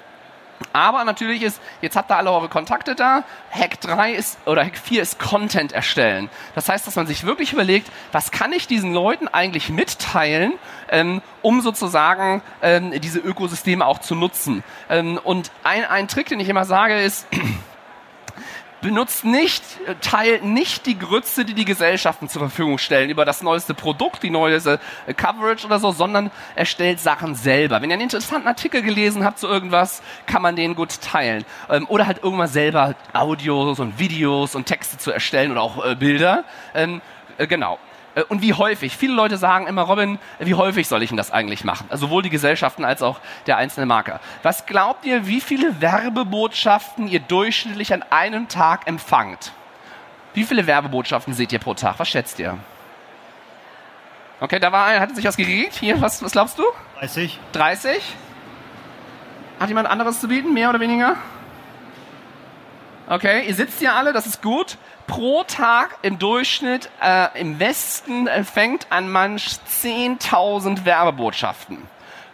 Aber 0.73 1.03
natürlich 1.03 1.41
ist, 1.43 1.61
jetzt 1.81 1.95
habt 1.95 2.11
ihr 2.11 2.17
alle 2.17 2.31
eure 2.31 2.49
Kontakte 2.49 2.95
da. 2.95 3.23
Hack 3.51 3.81
3 3.81 4.13
ist, 4.13 4.37
oder 4.45 4.63
Hack 4.63 4.77
4 4.77 5.01
ist 5.01 5.19
Content 5.19 5.71
erstellen. 5.71 6.29
Das 6.55 6.69
heißt, 6.69 6.85
dass 6.87 6.95
man 6.95 7.07
sich 7.07 7.25
wirklich 7.25 7.53
überlegt, 7.53 7.91
was 8.11 8.31
kann 8.31 8.53
ich 8.53 8.67
diesen 8.67 8.93
Leuten 8.93 9.27
eigentlich 9.27 9.69
mitteilen, 9.69 10.53
ähm, 10.89 11.21
um 11.41 11.61
sozusagen 11.61 12.41
ähm, 12.61 12.99
diese 13.01 13.19
Ökosysteme 13.19 13.85
auch 13.85 13.99
zu 13.99 14.15
nutzen. 14.15 14.63
Ähm, 14.89 15.19
und 15.23 15.51
ein, 15.63 15.85
ein 15.85 16.07
Trick, 16.07 16.27
den 16.29 16.39
ich 16.39 16.49
immer 16.49 16.65
sage, 16.65 17.01
ist, 17.01 17.27
benutzt 18.81 19.23
nicht, 19.25 19.63
äh, 19.88 19.95
teilt 20.01 20.43
nicht 20.43 20.85
die 20.85 20.97
Grütze, 20.97 21.45
die 21.45 21.53
die 21.53 21.65
Gesellschaften 21.65 22.27
zur 22.27 22.41
Verfügung 22.41 22.77
stellen 22.77 23.09
über 23.09 23.25
das 23.25 23.41
neueste 23.41 23.73
Produkt, 23.73 24.23
die 24.23 24.29
neueste 24.29 24.79
äh, 25.07 25.13
Coverage 25.13 25.65
oder 25.65 25.79
so, 25.79 25.91
sondern 25.91 26.31
erstellt 26.55 27.00
Sachen 27.00 27.35
selber. 27.35 27.81
Wenn 27.81 27.89
ihr 27.89 27.95
einen 27.95 28.03
interessanten 28.03 28.47
Artikel 28.47 28.81
gelesen 28.81 29.23
habt 29.23 29.39
zu 29.39 29.47
irgendwas, 29.47 30.01
kann 30.25 30.41
man 30.41 30.55
den 30.55 30.75
gut 30.75 31.01
teilen. 31.01 31.45
Ähm, 31.69 31.85
oder 31.88 32.07
halt 32.07 32.23
irgendwann 32.23 32.47
selber 32.47 32.95
Audios 33.13 33.79
und 33.79 34.00
Videos 34.00 34.55
und 34.55 34.65
Texte 34.65 34.97
zu 34.97 35.11
erstellen 35.11 35.51
oder 35.51 35.61
auch 35.61 35.85
äh, 35.85 35.95
Bilder. 35.95 36.43
Ähm, 36.73 37.01
genau. 37.38 37.79
Äh, 38.15 38.23
und 38.23 38.41
wie 38.41 38.53
häufig? 38.53 38.95
Viele 38.95 39.13
Leute 39.13 39.37
sagen 39.37 39.67
immer, 39.67 39.83
Robin, 39.83 40.19
wie 40.39 40.55
häufig 40.55 40.87
soll 40.87 41.03
ich 41.03 41.09
denn 41.09 41.17
das 41.17 41.31
eigentlich 41.31 41.63
machen? 41.63 41.87
Also 41.89 42.07
sowohl 42.07 42.23
die 42.23 42.29
Gesellschaften 42.29 42.85
als 42.85 43.01
auch 43.01 43.19
der 43.47 43.57
einzelne 43.57 43.85
Marker. 43.85 44.19
Was 44.43 44.65
glaubt 44.65 45.05
ihr, 45.05 45.27
wie 45.27 45.41
viele 45.41 45.81
Werbebotschaften 45.81 47.07
ihr 47.07 47.19
durchschnittlich 47.19 47.93
an 47.93 48.03
einem 48.09 48.47
Tag 48.47 48.87
empfangt? 48.87 49.51
Wie 50.33 50.43
viele 50.43 50.67
Werbebotschaften 50.67 51.33
seht 51.33 51.51
ihr 51.51 51.59
pro 51.59 51.73
Tag? 51.73 51.95
Was 51.97 52.09
schätzt 52.09 52.39
ihr? 52.39 52.57
Okay, 54.39 54.59
da 54.59 54.71
war 54.71 54.87
einer, 54.87 55.01
hat 55.01 55.15
sich 55.15 55.25
was 55.25 55.37
gekriegt. 55.37 55.75
Hier, 55.75 56.01
was, 56.01 56.23
was 56.23 56.31
glaubst 56.31 56.57
du? 56.57 56.63
30. 56.99 57.39
30? 57.51 58.01
Hat 59.59 59.69
jemand 59.69 59.87
anderes 59.87 60.19
zu 60.19 60.27
bieten? 60.27 60.53
Mehr 60.53 60.69
oder 60.69 60.79
weniger? 60.79 61.15
Okay, 63.07 63.45
ihr 63.45 63.53
sitzt 63.53 63.79
hier 63.79 63.93
alle, 63.93 64.13
das 64.13 64.25
ist 64.25 64.41
gut. 64.41 64.77
Pro 65.11 65.43
Tag 65.43 65.97
im 66.03 66.19
Durchschnitt 66.19 66.89
äh, 67.01 67.37
im 67.37 67.59
Westen 67.59 68.27
empfängt 68.27 68.87
ein 68.91 69.11
Mensch 69.11 69.57
10.000 69.83 70.85
Werbebotschaften. 70.85 71.79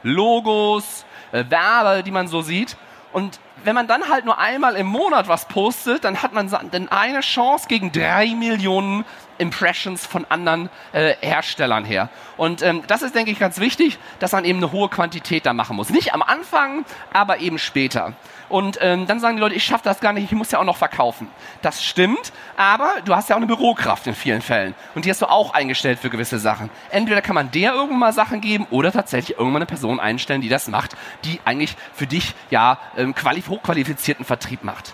Logos, 0.03 1.03
äh, 1.31 1.43
Werbe, 1.50 2.03
die 2.03 2.12
man 2.12 2.27
so 2.27 2.43
sieht. 2.43 2.77
Und 3.13 3.39
wenn 3.63 3.74
man 3.74 3.88
dann 3.88 4.10
halt 4.10 4.25
nur 4.25 4.38
einmal 4.38 4.75
im 4.75 4.86
Monat 4.86 5.27
was 5.27 5.48
postet, 5.48 6.03
dann 6.03 6.22
hat 6.22 6.34
man 6.34 6.51
dann 6.51 6.88
eine 6.89 7.22
Chance 7.22 7.65
gegen 7.67 7.91
drei 7.91 8.36
Millionen 8.36 9.05
Impressions 9.38 10.06
von 10.06 10.25
anderen 10.29 10.70
äh, 10.94 11.15
Herstellern 11.22 11.86
her. 11.86 12.10
Und 12.38 12.62
ähm, 12.62 12.84
das 12.88 13.01
ist, 13.01 13.15
denke 13.15 13.32
ich, 13.32 13.39
ganz 13.39 13.60
wichtig, 13.60 13.98
dass 14.20 14.32
man 14.32 14.46
eben 14.46 14.60
eine 14.60 14.72
hohe 14.72 14.89
Quantität 14.89 15.46
da 15.46 15.53
machen 15.53 15.75
muss. 15.75 15.89
Nicht 15.89 16.13
am 16.13 16.22
Anfang, 16.22 16.86
aber 17.13 17.39
eben 17.39 17.60
später. 17.60 18.13
Und 18.50 18.77
ähm, 18.82 19.08
dann 19.08 19.20
sagen 19.20 19.36
die 19.38 19.41
Leute, 19.41 19.56
ich 19.56 19.63
schaffe 19.63 19.84
das 19.84 20.00
gar 20.00 20.13
nicht, 20.13 20.25
ich 20.25 20.32
muss 20.32 20.51
ja 20.51 20.60
auch 20.60 20.63
noch 20.63 20.77
verkaufen. 20.77 21.27
Das 21.62 21.84
stimmt, 21.84 22.32
aber 22.56 22.94
du 23.03 23.13
hast 23.13 23.29
ja 23.29 23.36
auch 23.36 23.41
eine 23.41 23.48
Bürokraft 23.48 24.08
in 24.08 24.15
vielen 24.15 24.41
Fällen. 24.41 24.74
Und 24.96 25.06
die 25.06 25.10
hast 25.10 25.22
du 25.22 25.25
auch 25.25 25.53
eingestellt 25.53 26.00
für 26.00 26.10
gewisse 26.10 26.39
Sachen. 26.39 26.70
Entweder 26.89 27.22
kann 27.22 27.36
man 27.36 27.51
der 27.51 27.74
irgendwann 27.74 28.00
mal 28.00 28.13
Sachen 28.13 28.39
geben 28.39 28.65
oder 28.70 28.91
tatsächlich 28.91 29.38
irgendwann 29.38 29.63
eine 29.63 29.65
Person 29.65 30.00
einstellen, 30.00 30.41
die 30.41 30.50
das 30.50 30.67
macht, 30.67 30.96
die 31.25 31.39
eigentlich 31.44 31.75
für 31.94 32.08
dich 32.08 32.36
ja 32.50 32.79
ähm, 32.96 33.13
hochqualifizierten 33.15 34.25
Vertrieb 34.25 34.63
macht. 34.63 34.94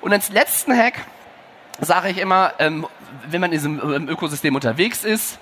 Und 0.00 0.12
als 0.12 0.30
letzten 0.30 0.76
Hack 0.76 1.06
sage 1.80 2.08
ich 2.08 2.18
immer, 2.18 2.52
ähm, 2.58 2.86
wenn 3.28 3.40
man 3.40 3.52
in 3.52 3.58
diesem 3.58 4.08
Ökosystem 4.08 4.54
unterwegs 4.54 5.04
ist, 5.04 5.38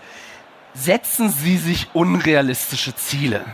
setzen 0.74 1.30
Sie 1.30 1.56
sich 1.56 1.88
unrealistische 1.92 2.94
Ziele. 2.94 3.44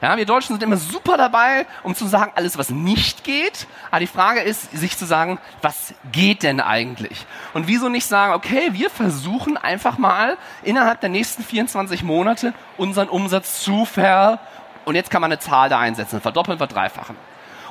Ja, 0.00 0.16
wir 0.16 0.26
Deutschen 0.26 0.54
sind 0.54 0.62
immer 0.64 0.78
super 0.78 1.16
dabei, 1.16 1.64
um 1.84 1.94
zu 1.94 2.06
sagen, 2.08 2.32
alles, 2.34 2.58
was 2.58 2.70
nicht 2.70 3.22
geht. 3.22 3.68
Aber 3.92 4.00
die 4.00 4.08
Frage 4.08 4.40
ist, 4.40 4.76
sich 4.76 4.98
zu 4.98 5.06
sagen, 5.06 5.38
was 5.60 5.94
geht 6.10 6.42
denn 6.42 6.60
eigentlich? 6.60 7.24
Und 7.54 7.68
wieso 7.68 7.88
nicht 7.88 8.06
sagen, 8.06 8.32
okay, 8.32 8.70
wir 8.72 8.90
versuchen 8.90 9.56
einfach 9.56 9.98
mal 9.98 10.36
innerhalb 10.64 11.00
der 11.00 11.08
nächsten 11.08 11.44
24 11.44 12.02
Monate 12.02 12.52
unseren 12.76 13.08
Umsatz 13.08 13.62
zu 13.62 13.84
ver... 13.84 14.40
Und 14.84 14.96
jetzt 14.96 15.12
kann 15.12 15.20
man 15.20 15.30
eine 15.30 15.38
Zahl 15.38 15.68
da 15.68 15.78
einsetzen, 15.78 16.20
verdoppeln, 16.20 16.58
verdreifachen 16.58 17.16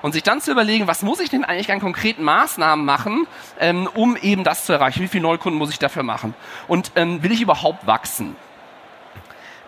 und 0.01 0.13
sich 0.13 0.23
dann 0.23 0.41
zu 0.41 0.51
überlegen, 0.51 0.87
was 0.87 1.01
muss 1.01 1.19
ich 1.19 1.29
denn 1.29 1.43
eigentlich 1.43 1.71
an 1.71 1.79
konkreten 1.79 2.23
Maßnahmen 2.23 2.85
machen, 2.85 3.27
ähm, 3.59 3.87
um 3.93 4.15
eben 4.17 4.43
das 4.43 4.65
zu 4.65 4.73
erreichen? 4.73 5.01
Wie 5.01 5.07
viele 5.07 5.23
Neukunden 5.23 5.57
muss 5.57 5.69
ich 5.69 5.79
dafür 5.79 6.03
machen? 6.03 6.33
Und 6.67 6.91
ähm, 6.95 7.23
will 7.23 7.31
ich 7.31 7.41
überhaupt 7.41 7.85
wachsen? 7.87 8.35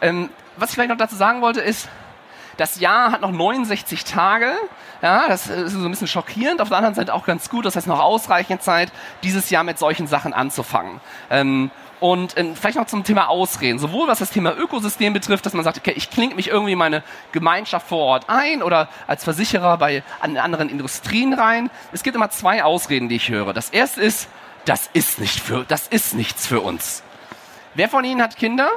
Ähm, 0.01 0.29
was 0.57 0.69
ich 0.69 0.75
vielleicht 0.75 0.89
noch 0.89 0.97
dazu 0.97 1.15
sagen 1.15 1.41
wollte 1.41 1.61
ist, 1.61 1.89
das 2.57 2.79
Jahr 2.79 3.11
hat 3.11 3.21
noch 3.21 3.31
69 3.31 4.03
Tage. 4.03 4.53
Ja, 5.01 5.27
das 5.27 5.47
ist 5.47 5.73
so 5.73 5.79
ein 5.79 5.89
bisschen 5.89 6.07
schockierend. 6.07 6.61
Auf 6.61 6.69
der 6.69 6.77
anderen 6.77 6.93
Seite 6.93 7.13
auch 7.13 7.25
ganz 7.25 7.49
gut. 7.49 7.65
Das 7.65 7.75
heißt 7.75 7.87
noch 7.87 7.99
ausreichend 7.99 8.61
Zeit, 8.61 8.91
dieses 9.23 9.49
Jahr 9.49 9.63
mit 9.63 9.79
solchen 9.79 10.05
Sachen 10.05 10.33
anzufangen. 10.33 11.01
Ähm, 11.31 11.71
und 12.03 12.37
ähm, 12.37 12.53
vielleicht 12.53 12.77
noch 12.77 12.87
zum 12.87 13.05
Thema 13.05 13.29
Ausreden. 13.29 13.79
Sowohl 13.79 14.09
was 14.09 14.19
das 14.19 14.29
Thema 14.29 14.53
Ökosystem 14.57 15.13
betrifft, 15.13 15.45
dass 15.45 15.53
man 15.53 15.63
sagt, 15.63 15.77
okay, 15.77 15.93
ich 15.95 16.09
klinge 16.09 16.35
mich 16.35 16.49
irgendwie 16.49 16.73
in 16.73 16.77
meine 16.77 17.01
Gemeinschaft 17.31 17.87
vor 17.87 17.99
Ort 17.99 18.25
ein 18.27 18.61
oder 18.61 18.89
als 19.07 19.23
Versicherer 19.23 19.77
bei 19.77 20.03
an 20.19 20.35
anderen 20.35 20.67
Industrien 20.67 21.31
rein. 21.33 21.69
Es 21.93 22.03
gibt 22.03 22.17
immer 22.17 22.29
zwei 22.29 22.61
Ausreden, 22.65 23.07
die 23.07 23.15
ich 23.15 23.29
höre. 23.29 23.53
Das 23.53 23.69
erste 23.69 24.01
ist, 24.01 24.27
das 24.65 24.89
ist 24.91 25.21
nicht 25.21 25.39
für, 25.39 25.63
das 25.65 25.87
ist 25.87 26.13
nichts 26.13 26.45
für 26.45 26.59
uns. 26.59 27.03
Wer 27.73 27.87
von 27.87 28.03
Ihnen 28.03 28.21
hat 28.21 28.35
Kinder? 28.35 28.69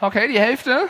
Okay, 0.00 0.28
die 0.28 0.38
Hälfte. 0.38 0.86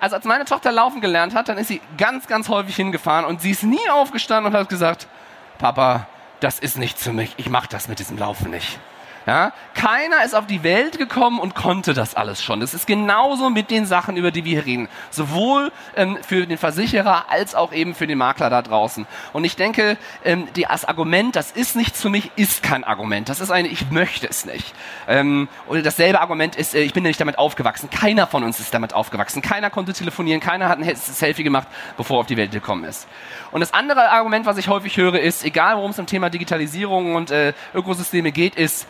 Also 0.00 0.16
als 0.16 0.26
meine 0.26 0.44
Tochter 0.44 0.70
laufen 0.70 1.00
gelernt 1.00 1.34
hat, 1.34 1.48
dann 1.48 1.56
ist 1.56 1.68
sie 1.68 1.80
ganz, 1.96 2.26
ganz 2.26 2.50
häufig 2.50 2.76
hingefahren 2.76 3.24
und 3.24 3.40
sie 3.40 3.52
ist 3.52 3.62
nie 3.62 3.88
aufgestanden 3.90 4.52
und 4.52 4.58
hat 4.58 4.68
gesagt, 4.68 5.08
Papa, 5.56 6.06
das 6.40 6.58
ist 6.58 6.76
nichts 6.76 7.02
für 7.02 7.14
mich, 7.14 7.32
ich 7.38 7.48
mache 7.48 7.68
das 7.70 7.88
mit 7.88 8.00
diesem 8.00 8.18
Laufen 8.18 8.50
nicht. 8.50 8.78
Ja? 9.26 9.52
Keiner 9.74 10.24
ist 10.24 10.34
auf 10.34 10.46
die 10.46 10.62
Welt 10.62 10.98
gekommen 10.98 11.38
und 11.38 11.54
konnte 11.54 11.94
das 11.94 12.14
alles 12.14 12.42
schon. 12.42 12.60
Das 12.60 12.74
ist 12.74 12.86
genauso 12.86 13.50
mit 13.50 13.70
den 13.70 13.86
Sachen, 13.86 14.16
über 14.16 14.30
die 14.30 14.44
wir 14.44 14.62
hier 14.62 14.66
reden. 14.66 14.88
Sowohl 15.10 15.70
ähm, 15.96 16.18
für 16.26 16.46
den 16.46 16.58
Versicherer 16.58 17.26
als 17.28 17.54
auch 17.54 17.72
eben 17.72 17.94
für 17.94 18.06
den 18.06 18.18
Makler 18.18 18.50
da 18.50 18.62
draußen. 18.62 19.06
Und 19.32 19.44
ich 19.44 19.56
denke, 19.56 19.96
ähm, 20.24 20.48
die, 20.56 20.66
das 20.68 20.84
Argument, 20.84 21.34
das 21.34 21.50
ist 21.50 21.74
nichts 21.74 22.00
für 22.00 22.08
mich, 22.08 22.30
ist 22.36 22.62
kein 22.62 22.84
Argument. 22.84 23.28
Das 23.28 23.40
ist 23.40 23.50
ein, 23.50 23.66
ich 23.66 23.90
möchte 23.90 24.28
es 24.28 24.44
nicht. 24.44 24.74
Ähm, 25.08 25.48
oder 25.66 25.82
dasselbe 25.82 26.20
Argument 26.20 26.54
ist, 26.56 26.74
äh, 26.74 26.80
ich 26.80 26.92
bin 26.92 27.02
nicht 27.02 27.20
damit 27.20 27.36
aufgewachsen. 27.36 27.90
Keiner 27.90 28.28
von 28.28 28.44
uns 28.44 28.60
ist 28.60 28.72
damit 28.72 28.94
aufgewachsen. 28.94 29.42
Keiner 29.42 29.70
konnte 29.70 29.92
telefonieren, 29.92 30.40
keiner 30.40 30.68
hat 30.68 30.78
ein 30.78 30.94
Selfie 30.94 31.42
gemacht, 31.42 31.66
bevor 31.96 32.18
er 32.18 32.20
auf 32.20 32.26
die 32.26 32.36
Welt 32.36 32.52
gekommen 32.52 32.84
ist. 32.84 33.08
Und 33.50 33.60
das 33.60 33.74
andere 33.74 34.10
Argument, 34.10 34.46
was 34.46 34.56
ich 34.56 34.68
häufig 34.68 34.96
höre, 34.96 35.18
ist, 35.18 35.44
egal 35.44 35.76
worum 35.76 35.90
es 35.90 35.98
im 35.98 36.06
Thema 36.06 36.30
Digitalisierung 36.30 37.16
und 37.16 37.30
äh, 37.30 37.52
Ökosysteme 37.74 38.30
geht, 38.30 38.54
ist, 38.54 38.86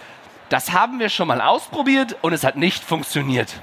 das 0.49 0.73
haben 0.73 0.99
wir 0.99 1.09
schon 1.09 1.29
mal 1.29 1.41
ausprobiert 1.41 2.17
und 2.23 2.33
es 2.33 2.45
hat 2.45 2.57
nicht 2.57 2.83
funktioniert. 2.83 3.55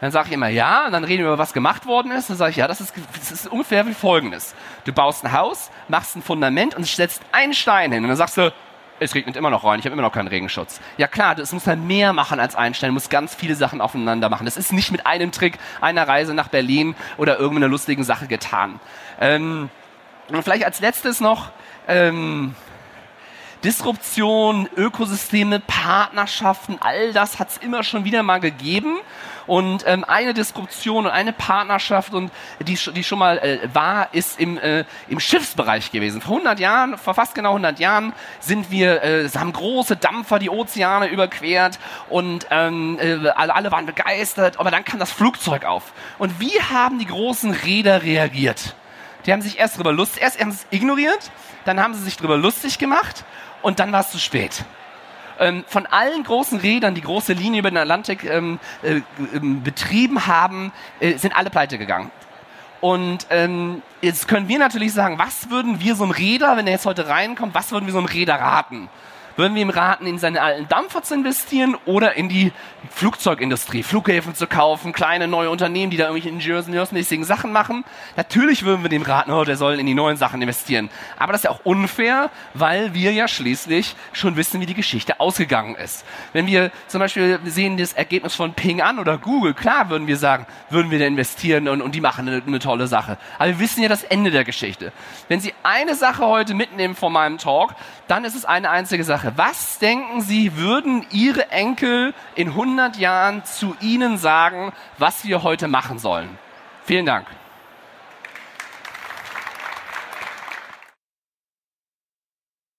Dann 0.00 0.10
sage 0.10 0.28
ich 0.28 0.34
immer 0.34 0.48
ja, 0.48 0.86
und 0.86 0.92
dann 0.92 1.04
reden 1.04 1.22
wir 1.22 1.28
über 1.28 1.38
was 1.38 1.54
gemacht 1.54 1.86
worden 1.86 2.12
ist. 2.12 2.28
Dann 2.28 2.36
sage 2.36 2.50
ich 2.50 2.56
ja, 2.56 2.68
das 2.68 2.80
ist, 2.80 2.92
das 3.18 3.32
ist 3.32 3.46
ungefähr 3.48 3.86
wie 3.86 3.94
folgendes. 3.94 4.54
Du 4.84 4.92
baust 4.92 5.24
ein 5.24 5.32
Haus, 5.32 5.70
machst 5.88 6.16
ein 6.16 6.22
Fundament 6.22 6.74
und 6.74 6.86
setzt 6.86 7.22
einen 7.32 7.54
Stein 7.54 7.92
hin. 7.92 8.02
Und 8.02 8.08
dann 8.08 8.16
sagst 8.16 8.36
du, 8.36 8.52
es 9.00 9.14
regnet 9.14 9.36
immer 9.36 9.50
noch 9.50 9.64
rein, 9.64 9.78
ich 9.78 9.84
habe 9.84 9.92
immer 9.92 10.02
noch 10.02 10.12
keinen 10.12 10.28
Regenschutz. 10.28 10.80
Ja 10.96 11.06
klar, 11.06 11.34
das 11.34 11.52
muss 11.52 11.64
dann 11.64 11.86
mehr 11.86 12.12
machen 12.12 12.40
als 12.40 12.56
einstellen, 12.56 12.94
muss 12.94 13.08
ganz 13.08 13.34
viele 13.34 13.54
Sachen 13.54 13.80
aufeinander 13.80 14.28
machen. 14.28 14.44
Das 14.44 14.56
ist 14.56 14.72
nicht 14.72 14.90
mit 14.90 15.06
einem 15.06 15.32
Trick 15.32 15.58
einer 15.80 16.06
Reise 16.06 16.34
nach 16.34 16.48
Berlin 16.48 16.94
oder 17.16 17.38
irgendeiner 17.38 17.68
lustigen 17.68 18.04
Sache 18.04 18.26
getan. 18.26 18.80
Ähm, 19.20 19.70
und 20.28 20.42
vielleicht 20.42 20.64
als 20.64 20.80
letztes 20.80 21.20
noch, 21.20 21.50
ähm, 21.88 22.54
Disruption, 23.64 24.68
Ökosysteme, 24.76 25.60
Partnerschaften, 25.60 26.76
all 26.80 27.12
das 27.12 27.38
hat 27.38 27.50
es 27.50 27.56
immer 27.58 27.82
schon 27.82 28.04
wieder 28.04 28.22
mal 28.22 28.40
gegeben. 28.40 28.98
Und 29.46 29.84
ähm, 29.86 30.04
eine 30.04 30.34
Disruption 30.34 31.06
und 31.06 31.12
eine 31.12 31.32
Partnerschaft, 31.32 32.12
und 32.12 32.32
die, 32.60 32.76
die 32.92 33.04
schon 33.04 33.18
mal 33.18 33.38
äh, 33.38 33.68
war, 33.72 34.12
ist 34.12 34.40
im, 34.40 34.58
äh, 34.58 34.84
im 35.08 35.20
Schiffsbereich 35.20 35.92
gewesen. 35.92 36.20
Vor 36.20 36.36
100 36.36 36.58
Jahren, 36.58 36.98
vor 36.98 37.14
fast 37.14 37.34
genau 37.34 37.50
100 37.50 37.78
Jahren, 37.78 38.12
sind 38.40 38.70
wir, 38.70 39.02
äh, 39.02 39.28
haben 39.36 39.52
große 39.52 39.96
Dampfer 39.96 40.38
die 40.38 40.50
Ozeane 40.50 41.08
überquert 41.08 41.78
und 42.08 42.46
ähm, 42.50 42.98
äh, 43.00 43.28
alle, 43.28 43.54
alle 43.54 43.70
waren 43.70 43.86
begeistert. 43.86 44.58
Aber 44.58 44.70
dann 44.70 44.84
kam 44.84 44.98
das 44.98 45.12
Flugzeug 45.12 45.64
auf. 45.64 45.92
Und 46.18 46.40
wie 46.40 46.60
haben 46.60 46.98
die 46.98 47.06
großen 47.06 47.52
Räder 47.52 48.02
reagiert? 48.02 48.74
Die 49.26 49.32
haben 49.32 49.42
sich 49.42 49.58
erst 49.58 49.76
drüber 49.76 49.92
lustig, 49.92 50.22
erst 50.22 50.40
haben 50.40 50.52
sie 50.52 50.58
es 50.70 50.78
ignoriert, 50.78 51.30
dann 51.64 51.80
haben 51.80 51.94
sie 51.94 52.02
sich 52.02 52.16
drüber 52.16 52.36
lustig 52.36 52.78
gemacht 52.78 53.24
und 53.62 53.80
dann 53.80 53.92
war 53.92 54.00
es 54.00 54.10
zu 54.10 54.18
spät. 54.18 54.64
Ähm, 55.38 55.64
von 55.66 55.84
allen 55.86 56.22
großen 56.22 56.58
Rädern, 56.58 56.94
die 56.94 57.02
große 57.02 57.32
Linie 57.32 57.60
über 57.60 57.70
den 57.70 57.76
Atlantik 57.76 58.24
ähm, 58.24 58.58
äh, 58.82 59.00
ähm, 59.34 59.62
betrieben 59.62 60.26
haben, 60.26 60.72
äh, 61.00 61.18
sind 61.18 61.36
alle 61.36 61.50
pleite 61.50 61.76
gegangen. 61.76 62.10
Und 62.80 63.26
ähm, 63.30 63.82
jetzt 64.00 64.28
können 64.28 64.48
wir 64.48 64.58
natürlich 64.58 64.92
sagen, 64.92 65.18
was 65.18 65.50
würden 65.50 65.80
wir 65.80 65.96
so 65.96 66.04
einem 66.04 66.12
Räder, 66.12 66.56
wenn 66.56 66.66
er 66.66 66.74
jetzt 66.74 66.86
heute 66.86 67.08
reinkommt, 67.08 67.54
was 67.54 67.72
würden 67.72 67.86
wir 67.86 67.92
so 67.92 67.98
einem 67.98 68.06
Räder 68.06 68.36
raten? 68.36 68.88
Würden 69.36 69.54
wir 69.54 69.62
ihm 69.62 69.70
raten, 69.70 70.06
in 70.06 70.18
seine 70.18 70.40
alten 70.40 70.66
Dampfer 70.68 71.02
zu 71.02 71.14
investieren 71.14 71.76
oder 71.84 72.14
in 72.14 72.28
die 72.28 72.52
Flugzeugindustrie, 72.90 73.82
Flughäfen 73.82 74.34
zu 74.34 74.46
kaufen, 74.46 74.92
kleine 74.92 75.28
neue 75.28 75.50
Unternehmen, 75.50 75.90
die 75.90 75.98
da 75.98 76.04
irgendwelche 76.04 76.30
ingenieursmäßigen 76.30 77.24
Sachen 77.24 77.52
machen? 77.52 77.84
Natürlich 78.16 78.64
würden 78.64 78.82
wir 78.82 78.88
dem 78.88 79.02
raten, 79.02 79.30
oh, 79.30 79.44
der 79.44 79.56
soll 79.56 79.78
in 79.78 79.84
die 79.84 79.94
neuen 79.94 80.16
Sachen 80.16 80.40
investieren. 80.40 80.88
Aber 81.18 81.32
das 81.32 81.40
ist 81.40 81.44
ja 81.44 81.50
auch 81.50 81.64
unfair, 81.64 82.30
weil 82.54 82.94
wir 82.94 83.12
ja 83.12 83.28
schließlich 83.28 83.94
schon 84.12 84.36
wissen, 84.36 84.60
wie 84.60 84.66
die 84.66 84.74
Geschichte 84.74 85.20
ausgegangen 85.20 85.74
ist. 85.74 86.06
Wenn 86.32 86.46
wir 86.46 86.70
zum 86.86 87.00
Beispiel 87.00 87.38
sehen 87.44 87.76
das 87.76 87.92
Ergebnis 87.92 88.34
von 88.34 88.54
Ping 88.54 88.80
an 88.80 88.98
oder 88.98 89.18
Google, 89.18 89.52
klar 89.52 89.90
würden 89.90 90.06
wir 90.06 90.16
sagen, 90.16 90.46
würden 90.70 90.90
wir 90.90 90.98
da 90.98 91.04
investieren 91.04 91.68
und, 91.68 91.82
und 91.82 91.94
die 91.94 92.00
machen 92.00 92.26
eine, 92.26 92.42
eine 92.46 92.58
tolle 92.58 92.86
Sache. 92.86 93.18
Aber 93.38 93.50
wir 93.50 93.58
wissen 93.58 93.82
ja 93.82 93.88
das 93.88 94.02
Ende 94.02 94.30
der 94.30 94.44
Geschichte. 94.44 94.92
Wenn 95.28 95.40
Sie 95.40 95.52
eine 95.62 95.94
Sache 95.94 96.26
heute 96.26 96.54
mitnehmen 96.54 96.94
von 96.94 97.12
meinem 97.12 97.36
Talk, 97.36 97.74
dann 98.08 98.24
ist 98.24 98.36
es 98.36 98.44
eine 98.44 98.70
einzige 98.70 99.04
Sache. 99.04 99.25
Sache. 99.26 99.38
Was 99.38 99.78
denken 99.78 100.20
Sie, 100.20 100.56
würden 100.56 101.04
Ihre 101.10 101.50
Enkel 101.50 102.14
in 102.34 102.48
100 102.48 102.96
Jahren 102.96 103.44
zu 103.44 103.76
Ihnen 103.80 104.18
sagen, 104.18 104.72
was 104.98 105.24
wir 105.24 105.42
heute 105.42 105.68
machen 105.68 105.98
sollen? 105.98 106.38
Vielen 106.84 107.06
Dank. 107.06 107.26